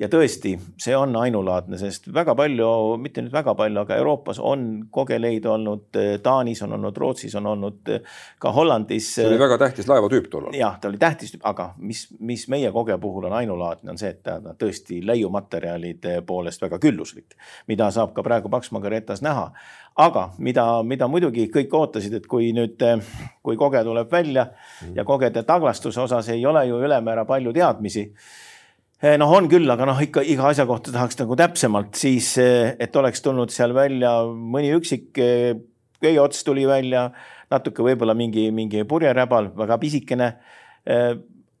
[0.00, 2.68] ja tõesti, see on ainulaadne, sest väga palju,
[3.02, 7.92] mitte nüüd väga palju, aga Euroopas on kogeleid olnud, Taanis on olnud, Rootsis on olnud,
[8.40, 9.10] ka Hollandis.
[9.18, 10.56] see oli väga tähtis laevatüüp tollal.
[10.56, 14.22] jah, ta oli tähtis, aga mis, mis meie koge puhul on ainulaadne, on see, et
[14.24, 17.36] ta on tõesti leiumaterjalide poolest väga külluslik,
[17.68, 19.50] mida saab ka praegu Paks Margaretas näha
[19.98, 22.82] aga mida, mida muidugi kõik ootasid, et kui nüüd,
[23.42, 24.94] kui koge tuleb välja mm.
[24.96, 28.06] ja kogede taglastuse osas ei ole ju ülemäära palju teadmisi.
[29.00, 32.74] Eh, noh, on küll, aga noh, ikka iga asja kohta tahaks nagu täpsemalt, siis eh,
[32.76, 35.54] et oleks tulnud seal välja mõni üksik eh,
[36.04, 37.06] köieots tuli välja,
[37.52, 40.28] natuke võib-olla mingi, mingi purjeräbal, väga pisikene.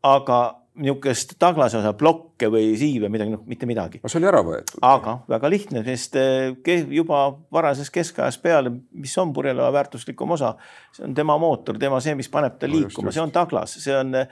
[0.00, 0.36] aga
[0.80, 1.92] niisugust taglase osa
[2.40, 4.00] plokke või siive, midagi, noh, mitte midagi.
[4.04, 4.78] see oli ära võetud.
[4.82, 10.56] aga väga lihtne, sest eh, juba varasest keskajast peale, mis on purjelaeva väärtuslikum osa,
[10.92, 13.94] see on tema mootor, tema see, mis paneb ta no, liikuma, see on taglas, see
[13.96, 14.28] on äh,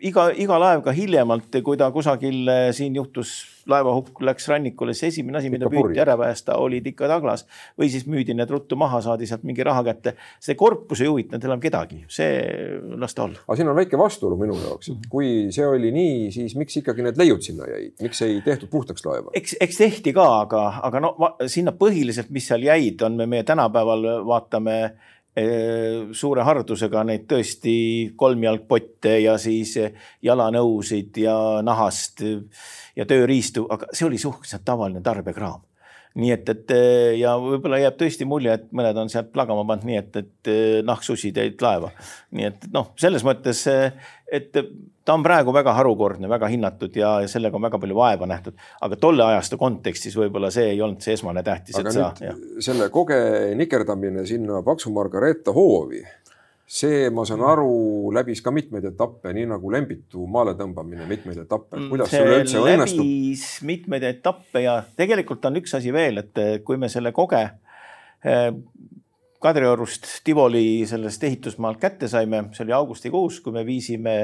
[0.00, 5.14] iga, iga laev ka hiljemalt, kui ta kusagil äh, siin juhtus laevahukk läks rannikule, siis
[5.14, 7.46] esimene asi, mida püüti ära päästa, olid ikka taglas
[7.78, 10.14] või siis müüdi need ruttu maha, saadi sealt mingi raha kätte.
[10.40, 13.42] see korpus ei huvitanud enam kedagi, see las ta olla.
[13.46, 16.99] aga siin on väike vastuolu minu jaoks, et kui see oli nii, siis miks ikkagi
[17.04, 19.32] need leiud sinna jäid, miks ei tehtud puhtaks laeva?
[19.36, 21.14] eks, eks tehti ka, aga, aga no
[21.50, 27.78] sinna põhiliselt, mis seal jäid, on me meie tänapäeval vaatame eh, suure hardusega neid tõesti
[28.16, 29.76] kolmjalgpotte ja siis
[30.26, 31.36] jalanõusid ja
[31.66, 32.24] nahast
[32.96, 35.60] ja tööriistu, aga see oli suhteliselt tavaline tarbekraam
[36.18, 36.72] nii et, et
[37.20, 40.52] ja võib-olla jääb tõesti mulje, et mõned on sealt plagama pannud nii, et, et
[40.86, 41.92] nahksusi tõid laeva.
[42.34, 43.62] nii et noh, selles mõttes,
[44.30, 44.58] et
[45.04, 48.58] ta on praegu väga harukordne, väga hinnatud ja, ja sellega on väga palju vaeva nähtud,
[48.84, 51.78] aga tolle ajastu kontekstis võib-olla see ei olnud see esmane tähtis.
[51.80, 52.34] aga nüüd sa,
[52.70, 53.20] selle koge
[53.58, 56.04] nikerdamine sinna Paksu Margareeta hoovi
[56.70, 57.70] see, ma saan aru,
[58.14, 63.02] läbis ka mitmeid etappe, nii nagu Lembitu maale tõmbamine mitmeid etappe, kuidas see üleüldse õnnestub?
[63.02, 68.50] läbis mitmeid etappe ja tegelikult on üks asi veel, et kui me selle koge eh,
[69.40, 74.16] Kadriorust Tivoli sellest ehitusmaalt kätte saime, see oli augustikuus, kui me viisime,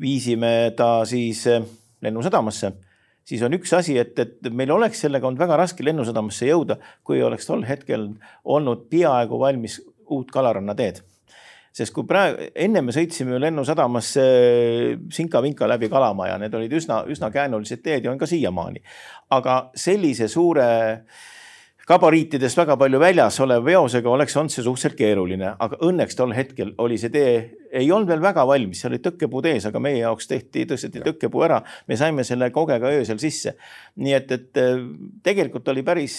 [0.00, 1.68] viisime ta siis eh,
[2.00, 2.72] Lennusadamasse,
[3.28, 7.20] siis on üks asi, et, et meil oleks sellega olnud väga raske lennusadamasse jõuda, kui
[7.26, 8.12] oleks tol hetkel
[8.46, 11.02] olnud peaaegu valmis uut Kalaranna teed
[11.78, 14.26] sest kui praegu, enne me sõitsime ju Lennusadamasse
[15.14, 18.82] sinka-vinka läbi Kalamaja, need olid üsna, üsna käänulised teed ja on ka siiamaani.
[19.30, 20.68] aga sellise suure
[21.88, 26.74] gabariitidest väga palju väljas oleva veosega oleks olnud see suhteliselt keeruline, aga õnneks tol hetkel
[26.84, 27.32] oli see tee,
[27.72, 31.44] ei olnud veel väga valmis, seal oli tõkkepuu ees, aga meie jaoks tehti, tõsteti tõkkepuu
[31.46, 33.56] ära, me saime selle kogega öösel sisse.
[33.96, 34.62] nii et, et
[35.24, 36.18] tegelikult oli päris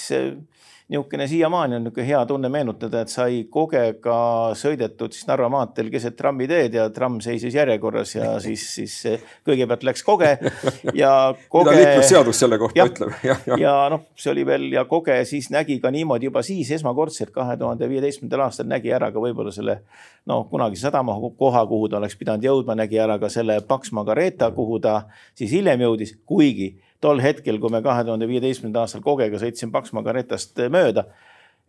[0.89, 4.15] niisugune siiamaani on niisugune hea tunne meenutada, et sai kogega
[4.57, 8.95] sõidetud siis Narva maanteel keset trammiteed ja tramm seisis järjekorras ja siis, siis
[9.45, 10.31] kõigepealt läks koge
[10.97, 11.11] ja
[11.53, 11.69] koge.
[11.69, 13.13] mida liiklusseadus selle kohta ja, ütleb.
[13.29, 13.59] ja, ja.
[13.61, 17.57] ja noh, see oli veel ja koge siis nägi ka niimoodi juba siis esmakordselt kahe
[17.57, 19.81] tuhande viieteistkümnendal aastal nägi ära ka võib-olla selle
[20.25, 24.51] no kunagise sadama koha, kuhu ta oleks pidanud jõudma, nägi ära ka selle Paks Margareeta,
[24.55, 25.01] kuhu ta
[25.39, 30.03] siis hiljem jõudis, kuigi tol hetkel, kui me kahe tuhande viieteistkümnendal aastal Kogega sõitsin Paksmaa
[30.05, 31.05] karetast mööda,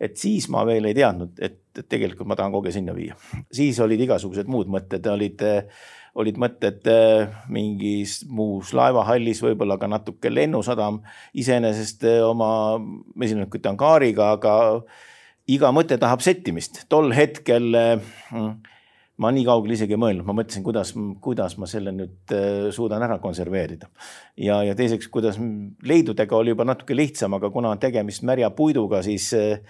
[0.00, 3.16] et siis ma veel ei teadnud, et, et tegelikult ma tahan Koge sinna viia.
[3.52, 5.44] siis olid igasugused muud mõtted, olid,
[6.18, 11.02] olid mõtted eh, mingis muus laevahallis, võib-olla ka natuke lennusadam
[11.38, 12.80] iseenesest eh, oma
[13.14, 14.56] mesinike angaariga, aga
[15.50, 16.84] iga mõte tahab settimist.
[16.88, 18.52] tol hetkel mm,
[19.20, 20.92] ma nii kaugele isegi ei mõelnud, ma mõtlesin, kuidas,
[21.22, 23.90] kuidas ma selle nüüd äh, suudan ära konserveerida.
[24.40, 25.38] ja, ja teiseks, kuidas
[25.84, 29.60] leidudega oli juba natuke lihtsam, aga kuna on tegemist märja puiduga, siis äh,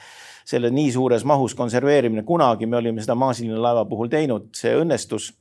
[0.47, 5.33] selle nii suures mahus konserveerimine, kunagi me olime seda maasiline laeva puhul teinud, see õnnestus.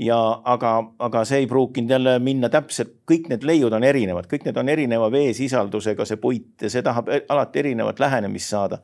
[0.00, 4.46] Ja aga, aga see ei pruukinud jälle minna täpselt, kõik need leiud on erinevad, kõik
[4.46, 8.78] need on erineva veesisaldusega, see puit see tahab alati erinevat lähenemist saada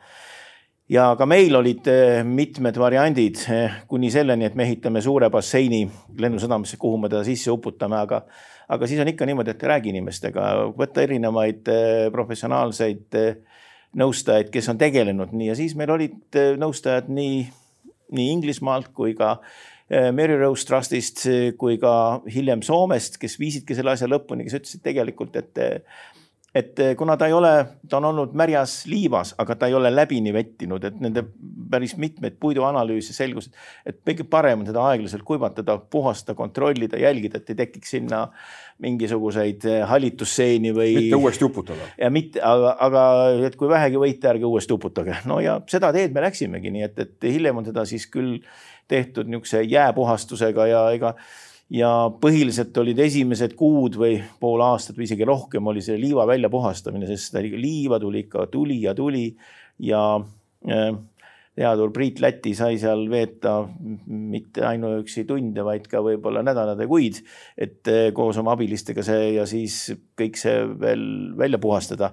[0.93, 5.85] ja ka meil olid eh, mitmed variandid eh, kuni selleni, et me ehitame suure basseini
[6.19, 8.23] lennusadamasse, kuhu me ta sisse uputame, aga,
[8.73, 13.21] aga siis on ikka niimoodi, et räägi inimestega, võtta erinevaid eh, professionaalseid
[13.97, 17.47] nõustajaid, kes on tegelenud nii ja siis meil olid nõustajad nii,
[18.15, 19.39] nii Inglismaalt kui ka
[19.87, 21.23] Mary Rose Trustist
[21.57, 21.93] kui ka
[22.27, 25.63] hiljem Soomest, kes viisidki selle asja lõpuni, kes ütlesid tegelikult, et
[26.57, 27.53] et eh, kuna ta ei ole,
[27.89, 31.25] ta on olnud märjas liivas, aga ta ei ole läbini vettinud, et nende
[31.71, 33.51] päris mitmeid puiduanalüüse selgus,
[33.87, 38.23] et kõige parem on seda aeglaselt kuivatada, puhastada, kontrollida, jälgida, et ei tekiks sinna
[38.83, 40.95] mingisuguseid eh, hallitusseeni või.
[41.01, 41.91] mitte uuesti uputada.
[42.01, 43.03] ja mitte, aga, aga
[43.49, 45.19] et kui vähegi võite, ärge uuesti uputage.
[45.29, 48.39] no ja seda teed me läksimegi, nii et, et hiljem on seda siis küll
[48.89, 51.17] tehtud niisuguse jääpuhastusega ja ega
[51.73, 51.91] ja
[52.21, 57.33] põhiliselt olid esimesed kuud või pool aastat või isegi rohkem oli see liiva väljapuhastamine, sest
[57.33, 59.27] seda liiva tuli ikka tuli ja tuli
[59.83, 60.03] ja
[60.71, 60.93] äh,
[61.57, 63.57] teadur Priit Läti sai seal veeta
[64.07, 67.19] mitte ainuüksi tunde, vaid ka võib-olla nädalad ja kuid,
[67.59, 69.81] et äh, koos oma abilistega see ja siis
[70.19, 72.13] kõik see veel välja puhastada.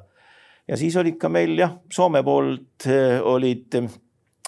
[0.68, 3.78] ja siis olid ka meil jah, Soome poolt äh, olid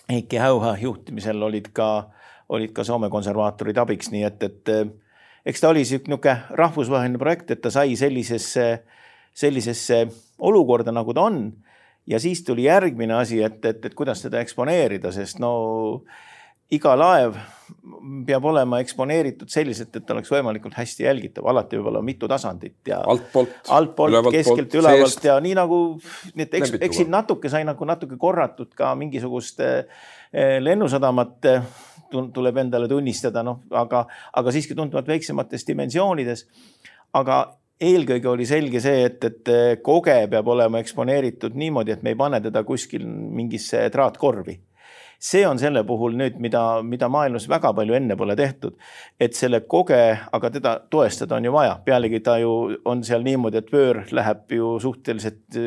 [0.10, 2.10] Heiki Häuha juhtimisel olid ka
[2.50, 4.86] olid ka Soome konservaatorid abiks, nii et, et eh,
[5.46, 8.68] eks ta oli niisugune rahvusvaheline projekt, et ta sai sellisesse,
[9.34, 10.06] sellisesse
[10.40, 11.48] olukorda, nagu ta on.
[12.08, 16.04] ja siis tuli järgmine asi, et, et, et kuidas seda eksponeerida, sest no
[16.74, 17.38] iga laev
[18.26, 23.00] peab olema eksponeeritud selliselt, et oleks võimalikult hästi jälgitav, alati võib olla mitu tasandit ja
[23.10, 25.80] altpoolt, altpoolt, keskelt, ülevalt ja nii nagu,
[26.34, 30.06] nii et eks, eks siin natuke sai nagu natuke korratud ka mingisugust eh,
[30.62, 31.50] lennusadamat
[32.12, 36.46] tuleb endale tunnistada, noh, aga, aga siiski tunduvalt väiksemates dimensioonides.
[37.16, 37.40] aga
[37.80, 42.40] eelkõige oli selge see, et, et koge peab olema eksponeeritud niimoodi, et me ei pane
[42.44, 44.60] teda kuskil mingisse traatkorvi
[45.20, 48.76] see on selle puhul nüüd, mida, mida maailmas väga palju enne pole tehtud.
[49.20, 52.52] et selle koge, aga teda toestada on ju vaja, pealegi ta ju
[52.86, 55.60] on seal niimoodi, et vöör läheb ju suhteliselt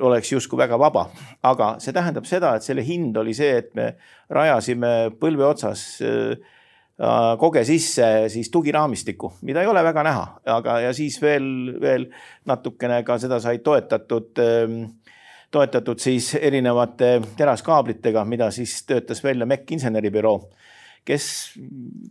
[0.00, 1.08] oleks justkui väga vaba,
[1.42, 3.88] aga see tähendab seda, et selle hind oli see, et me
[4.30, 6.36] rajasime põlve otsas äh,
[7.40, 10.24] koge sisse siis tugiraamistiku, mida ei ole väga näha,
[10.54, 12.06] aga, ja siis veel, veel
[12.46, 14.80] natukene ka seda sai toetatud, ähm,
[15.50, 20.38] toetatud siis erinevate teraskaablitega, mida siis töötas välja MEC inseneribüroo
[21.06, 21.26] kes,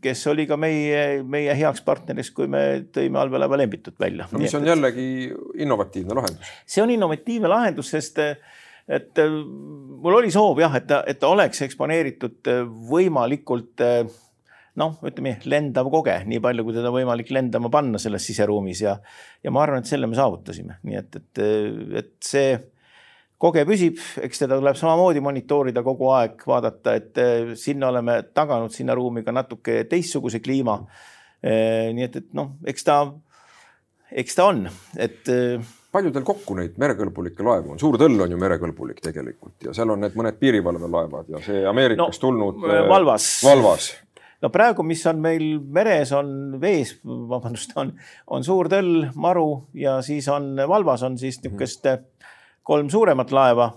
[0.03, 2.63] kes oli ka meie, meie heaks partneriks, kui me
[2.93, 4.27] tõime allveelaeva Lembitut välja.
[4.31, 5.09] no mis on et, jällegi
[5.65, 6.55] innovatiivne lahendus.
[6.65, 8.21] see on innovatiivne lahendus, sest
[8.89, 12.49] et mul oli soov jah, et ta, et ta oleks eksponeeritud
[12.89, 13.85] võimalikult
[14.79, 18.97] noh, ütleme lendav koge, nii palju, kui teda võimalik lendama panna selles siseruumis ja
[19.43, 21.41] ja ma arvan, et selle me saavutasime, nii et, et,
[22.01, 22.53] et see
[23.39, 28.73] koge püsib, eks teda tuleb samamoodi monitoorida kogu aeg, vaadata, et eh, sinna oleme taganud
[28.75, 30.79] sinna ruumi ka natuke teistsuguse kliima.
[31.39, 32.99] Eh, nii et, et noh, eks ta,
[34.11, 34.65] eks ta on,
[34.99, 39.69] et äh, palju teil kokku neid merekõlbulikke laevu on, Suur Tõll on ju merekõlbulik tegelikult
[39.69, 43.87] ja seal on need mõned piirivalvelaevad ja see Ameerikast no, tulnud Valvas, Valvas
[44.43, 45.45] no praegu, mis on meil
[45.79, 47.95] meres, on vees, vabandust, on,
[48.35, 51.55] on Suur Tõll, Maru ja siis on Valvas on siis mhm.
[51.55, 51.89] niisugust
[52.69, 53.71] kolm suuremat laeva.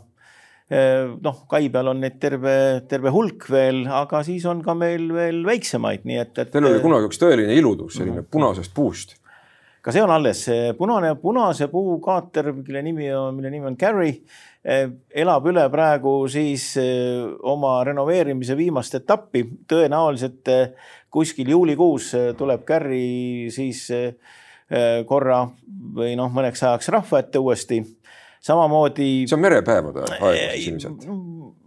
[0.73, 2.53] noh, kai peal on neid terve,
[2.89, 6.53] terve hulk veel, aga siis on ka meil veel väiksemaid, nii et, et.
[6.55, 8.31] Teil oli kunagi üks tõeline iludus, selline -hmm.
[8.33, 9.19] punasest puust
[9.83, 10.45] ka see on alles,
[10.79, 14.13] punane, punase puu kaater, mille nimi on, mille nimi on Carry,
[14.63, 19.43] elab üle praegu siis eh, oma renoveerimise viimast etappi.
[19.69, 23.89] tõenäoliselt eh, kuskil juulikuus eh, tuleb Carry siis
[25.05, 25.43] korra
[25.93, 27.83] või noh, mõneks ajaks rahva ette uuesti.
[28.43, 29.27] Samamoodi.
[29.27, 31.07] see on merepäevade aeg ilmselt.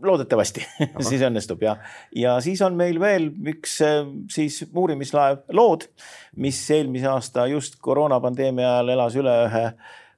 [0.03, 0.65] loodetavasti
[1.09, 1.77] siis õnnestub ja,
[2.15, 5.87] ja siis on meil veel üks äh, siis uurimislaev Lood,
[6.41, 9.65] mis eelmise aasta just koroonapandeemia ajal elas üle ühe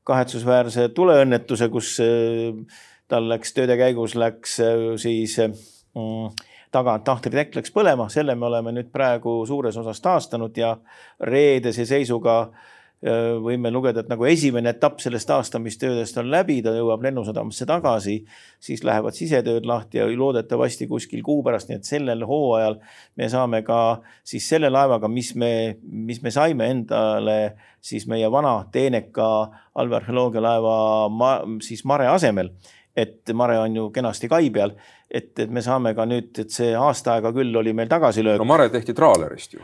[0.07, 6.31] kahetsusväärse tuleõnnetuse, kus äh, tal läks tööde käigus läks äh, siis mm,
[6.73, 10.73] tagant tahtritekk läks põlema, selle me oleme nüüd praegu suures osas taastanud ja
[11.21, 17.03] reedese seisuga äh, võime lugeda, et nagu esimene etapp sellest taastamistöödest on läbi, ta jõuab
[17.05, 18.15] Lennusadamasse tagasi,
[18.59, 22.79] siis lähevad sisetööd lahti ja loodetavasti kuskil kuu pärast, nii et sellel hooajal
[23.21, 27.37] me saame ka siis selle laevaga, mis me, mis me saime endale
[27.81, 29.29] siis meie vana teeneka
[29.77, 30.77] allveearheoloogialaeva
[31.13, 31.31] ma,
[31.61, 32.49] siis Mare asemel
[32.97, 34.73] et Mare on ju kenasti kai peal,
[35.05, 38.41] et, et me saame ka nüüd, et see aasta aega küll oli meil tagasilöök.
[38.41, 39.61] no Mare tehti traalerist ju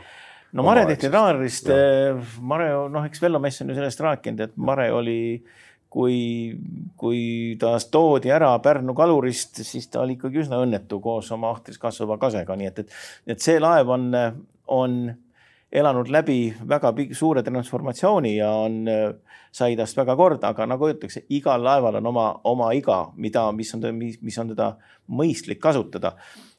[0.54, 4.56] no Mare tehti Raanerist, eh, Mare, noh, eks Vello Mess on ju sellest rääkinud, et
[4.56, 5.18] Mare oli,
[5.90, 6.18] kui,
[7.00, 7.24] kui
[7.60, 12.18] ta toodi ära Pärnu kalurist, siis ta oli ikkagi üsna õnnetu koos oma ahtris kasvava
[12.22, 12.96] kasega, nii et, et,
[13.34, 14.08] et see laev on,
[14.74, 14.98] on
[15.74, 16.38] elanud läbi
[16.70, 18.84] väga suure transformatsiooni ja on,
[19.54, 23.74] sai tast väga korda, aga nagu öeldakse, igal laeval on oma, oma iga, mida, mis
[23.74, 24.74] on, mis on teda
[25.10, 26.14] mõistlik kasutada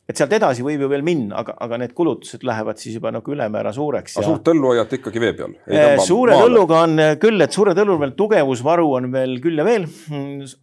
[0.06, 3.34] et sealt edasi võib ju veel minna, aga, aga need kulutused lähevad siis juba nagu
[3.34, 4.18] ülemäära suureks.
[4.18, 4.32] aga ja...
[4.32, 5.56] suurt õllu hoiate ikkagi vee peal?
[5.66, 9.88] Eh, suure õlluga on küll, et suure õllul veel tugevusvaru on veel küll ja veel,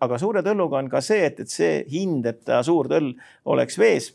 [0.06, 3.12] aga suure õlluga on ka see, et, et see hind, et ta suur õll
[3.50, 4.12] oleks vees,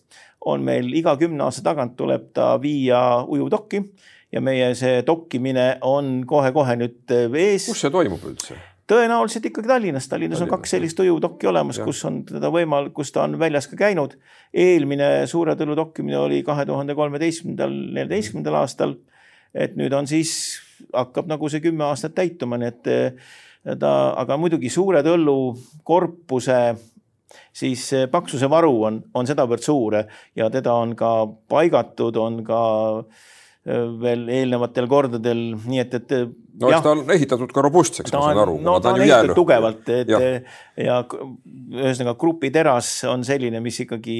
[0.47, 3.83] on meil iga kümne aasta tagant tuleb ta viia ujuvdokki
[4.31, 7.67] ja meie see dokkimine on kohe-kohe nüüd vees.
[7.67, 8.55] kus see toimub üldse?
[8.87, 13.25] Tõenäoliselt ikkagi Tallinnas, Tallinnas on kaks sellist ujudokki olemas, kus on teda võimal-, kus ta
[13.27, 14.17] on väljas ka käinud.
[14.53, 18.95] eelmine Suure Tõlu dokkimine oli kahe tuhande kolmeteistkümnendal, neljateistkümnendal aastal.
[19.53, 20.59] et nüüd on siis,
[20.93, 26.59] hakkab nagu see kümme aastat täituma, nii et ta, aga muidugi Suure Tõllu korpuse
[27.53, 29.97] siis paksuse varu on, on sedavõrd suur.
[30.35, 32.61] Ja teda on ka paigatud, on ka
[34.01, 36.13] veel eelnevatel kordadel, nii et, et
[36.61, 38.57] no eks ta on ehitatud ka robustseks, ma saan aru.
[38.63, 40.19] no ta on, ehitatud tugevalt, et ja,
[40.79, 40.97] ja
[41.75, 44.17] ühesõnaga grupiteras on selline, mis ikkagi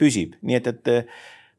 [0.00, 1.10] püsib, nii et, et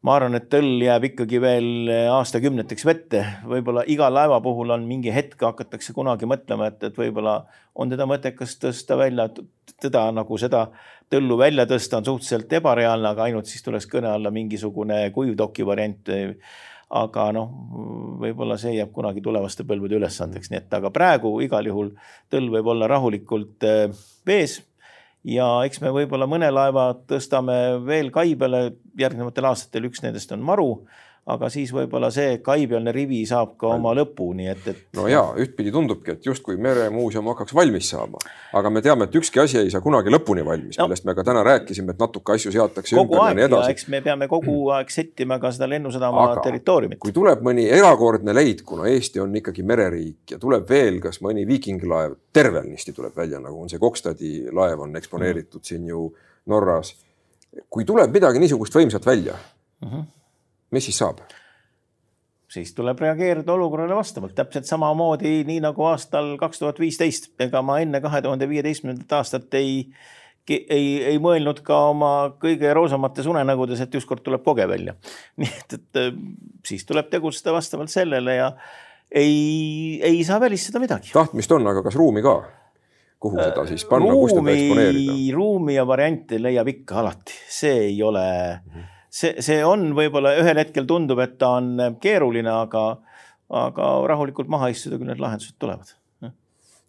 [0.07, 5.13] ma arvan, et õll jääb ikkagi veel aastakümneteks vette, võib-olla iga laeva puhul on mingi
[5.13, 7.39] hetk, hakatakse kunagi mõtlema, et, et võib-olla
[7.77, 9.29] on teda mõttekas tõsta välja,
[9.81, 10.67] teda nagu seda
[11.11, 16.09] tõllu välja tõsta on suhteliselt ebareaalne, aga ainult siis tuleks kõne alla mingisugune kuivdoki variant
[16.87, 17.49] aga noh,
[18.21, 21.91] võib-olla see jääb kunagi tulevaste põlvede ülesandeks, nii et aga praegu igal juhul
[22.31, 23.87] tõll võib olla rahulikult äh,
[24.27, 24.61] vees.
[25.27, 30.45] Ja eks me võib-olla mõne laeva tõstame veel kai peale järgnevatel aastatel, üks nendest on
[30.45, 30.69] Maru
[31.27, 34.79] aga siis võib-olla see kaipealne rivi saab ka oma lõpu, nii et, et.
[34.95, 38.21] no ja ühtpidi tundubki, et justkui meremuuseum hakkaks valmis saama,
[38.55, 41.25] aga me teame, et ükski asi ei saa kunagi lõpuni valmis no., millest me ka
[41.27, 43.75] täna rääkisime, et natuke asju seatakse kogu ümber aeg, ja nii edasi.
[43.75, 47.01] eks me peame kogu aeg settima ka seda lennusadama aga territooriumit.
[47.03, 51.43] kui tuleb mõni erakordne leid, kuna Eesti on ikkagi mereriik ja tuleb veel kas mõni
[51.49, 55.67] viikinglaev, tervenisti tuleb välja, nagu on see Kokstadi laev on eksponeeritud mm.
[55.73, 56.07] siin ju
[56.47, 56.95] Norras.
[57.69, 60.13] kui tuleb midagi niisugust võimsat välja mm, -hmm
[60.71, 61.21] mis siis saab?
[62.47, 67.81] siis tuleb reageerida olukorrale vastavalt, täpselt samamoodi, nii nagu aastal kaks tuhat viisteist, ega ma
[67.83, 69.81] enne kahe tuhande viieteistkümnendat aastat ei,
[70.47, 72.11] ei, ei mõelnud ka oma
[72.41, 74.95] kõige roosamates unenägudes, et ükskord tuleb koge välja.
[75.43, 76.11] nii et, et äh,
[76.67, 78.51] siis tuleb tegutseda vastavalt sellele ja
[79.11, 81.11] ei, ei saa välistada midagi.
[81.13, 82.39] tahtmist on, aga kas ruumi ka?
[83.19, 85.15] kuhu seda siis panna, kus teda eksponeerida?
[85.33, 88.71] ruumi ja variante leiab ikka alati, see ei ole mm.
[88.71, 92.83] -hmm see, see on võib-olla ühel hetkel tundub, et ta on keeruline, aga,
[93.63, 95.95] aga rahulikult maha istuda, küll need lahendused tulevad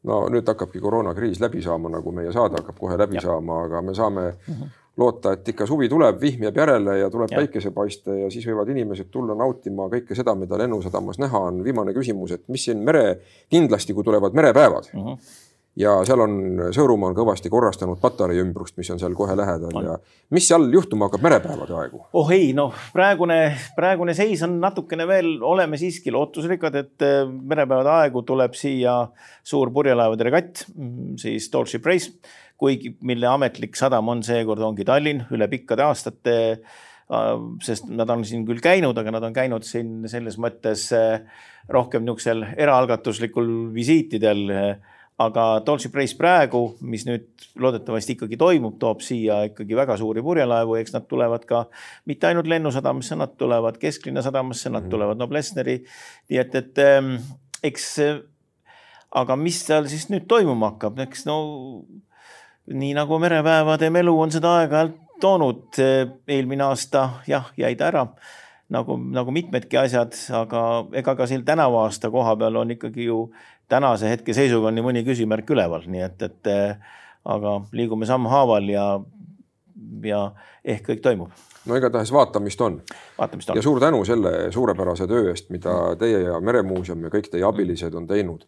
[0.06, 3.24] no nüüd hakkabki koroonakriis läbi saama, nagu meie saade hakkab kohe läbi ja.
[3.28, 4.76] saama, aga me saame mm -hmm.
[4.96, 9.10] loota, et ikka suvi tuleb, vihm jääb järele ja tuleb päikesepaiste ja siis võivad inimesed
[9.10, 11.64] tulla nautima kõike seda, mida Lennusadamas näha on.
[11.64, 13.18] viimane küsimus, et mis siin mere,
[13.50, 15.47] kindlasti kui tulevad merepäevad uh, -huh
[15.78, 16.34] ja seal on,
[16.74, 19.86] Sõõrumaa on kõvasti korrastanud Patarei ümbrust, mis on seal kohe lähedal on.
[19.86, 19.96] ja
[20.34, 22.02] mis seal juhtuma hakkab merepäevade aegu?
[22.18, 23.38] oh ei, noh, praegune,
[23.76, 28.98] praegune seis on natukene veel, oleme siiski lootusrikkad, et äh, merepäevade aegu tuleb siia
[29.46, 32.12] suur purjelaevade regatt, mm, siis Starship Race,
[32.58, 37.32] kuigi, mille ametlik sadam on seekord ongi Tallinn üle pikkade aastate äh,
[37.64, 41.22] sest nad on siin küll käinud, aga nad on käinud siin selles mõttes äh,
[41.70, 44.46] rohkem niisugusel eraalgatuslikul visiitidel
[45.18, 47.26] aga Dolce Price praegu, mis nüüd
[47.58, 51.64] loodetavasti ikkagi toimub, toob siia ikkagi väga suuri purjelaevu, eks nad tulevad ka
[52.06, 54.92] mitte ainult Lennusadamasse, nad tulevad Kesklinna sadamasse, nad mm.
[54.94, 55.80] tulevad Noblessneri.
[56.30, 57.16] nii et, et ähm,
[57.66, 57.88] eks,
[59.18, 61.38] aga mis seal siis nüüd toimuma hakkab, eks no
[62.68, 65.80] nii nagu merepäevade melu on seda aeg-ajalt toonud,
[66.30, 68.06] eelmine aasta jah, jäi ta ära
[68.72, 70.62] nagu, nagu mitmedki asjad, aga
[71.00, 73.22] ega ka siin tänavu aasta koha peal on ikkagi ju
[73.68, 76.96] tänase hetke seisuga on nii mõni küsimärk üleval, nii et, et eh,
[77.28, 78.86] aga liigume sammhaaval ja,
[80.04, 80.22] ja
[80.64, 81.44] ehk kõik toimub.
[81.68, 82.80] no igatahes vaatamist on.
[83.18, 83.60] vaatamist on.
[83.60, 87.94] ja suur tänu selle suurepärase töö eest, mida teie ja Meremuuseum ja kõik teie abilised
[87.94, 88.46] on teinud.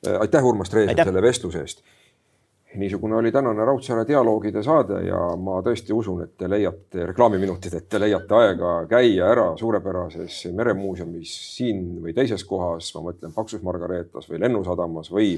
[0.00, 1.82] Aitäh, Urmas Treesel, selle vestluse eest
[2.74, 7.88] niisugune oli tänane Raudsaare dialoogide saade ja ma tõesti usun, et te leiate reklaamiminutid, et
[7.90, 14.30] te leiate aega käia ära suurepärases meremuuseumis siin või teises kohas, ma mõtlen Paksus Margareetas
[14.30, 15.32] või Lennusadamas või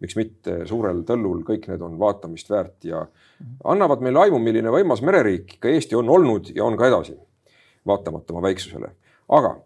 [0.00, 3.06] miks mitte Suurel Tõllul, kõik need on vaatamist väärt ja
[3.64, 7.16] annavad meile aimu, milline võimas mereriik ikka Eesti on olnud ja on ka edasi,
[7.86, 8.92] vaatamata oma väiksusele.
[9.28, 9.56] aga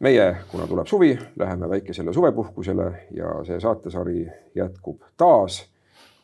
[0.00, 5.66] meie, kuna tuleb suvi, läheme väikesele suvepuhkusele ja see saatesari jätkub taas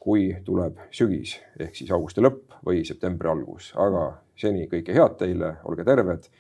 [0.00, 5.56] kui tuleb sügis ehk siis augusti lõpp või septembri algus, aga seni kõike head teile,
[5.64, 6.30] olge terved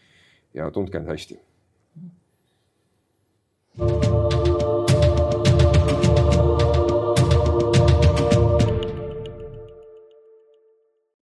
[0.54, 1.40] ja tundke end hästi.
[3.78, 4.27] thank you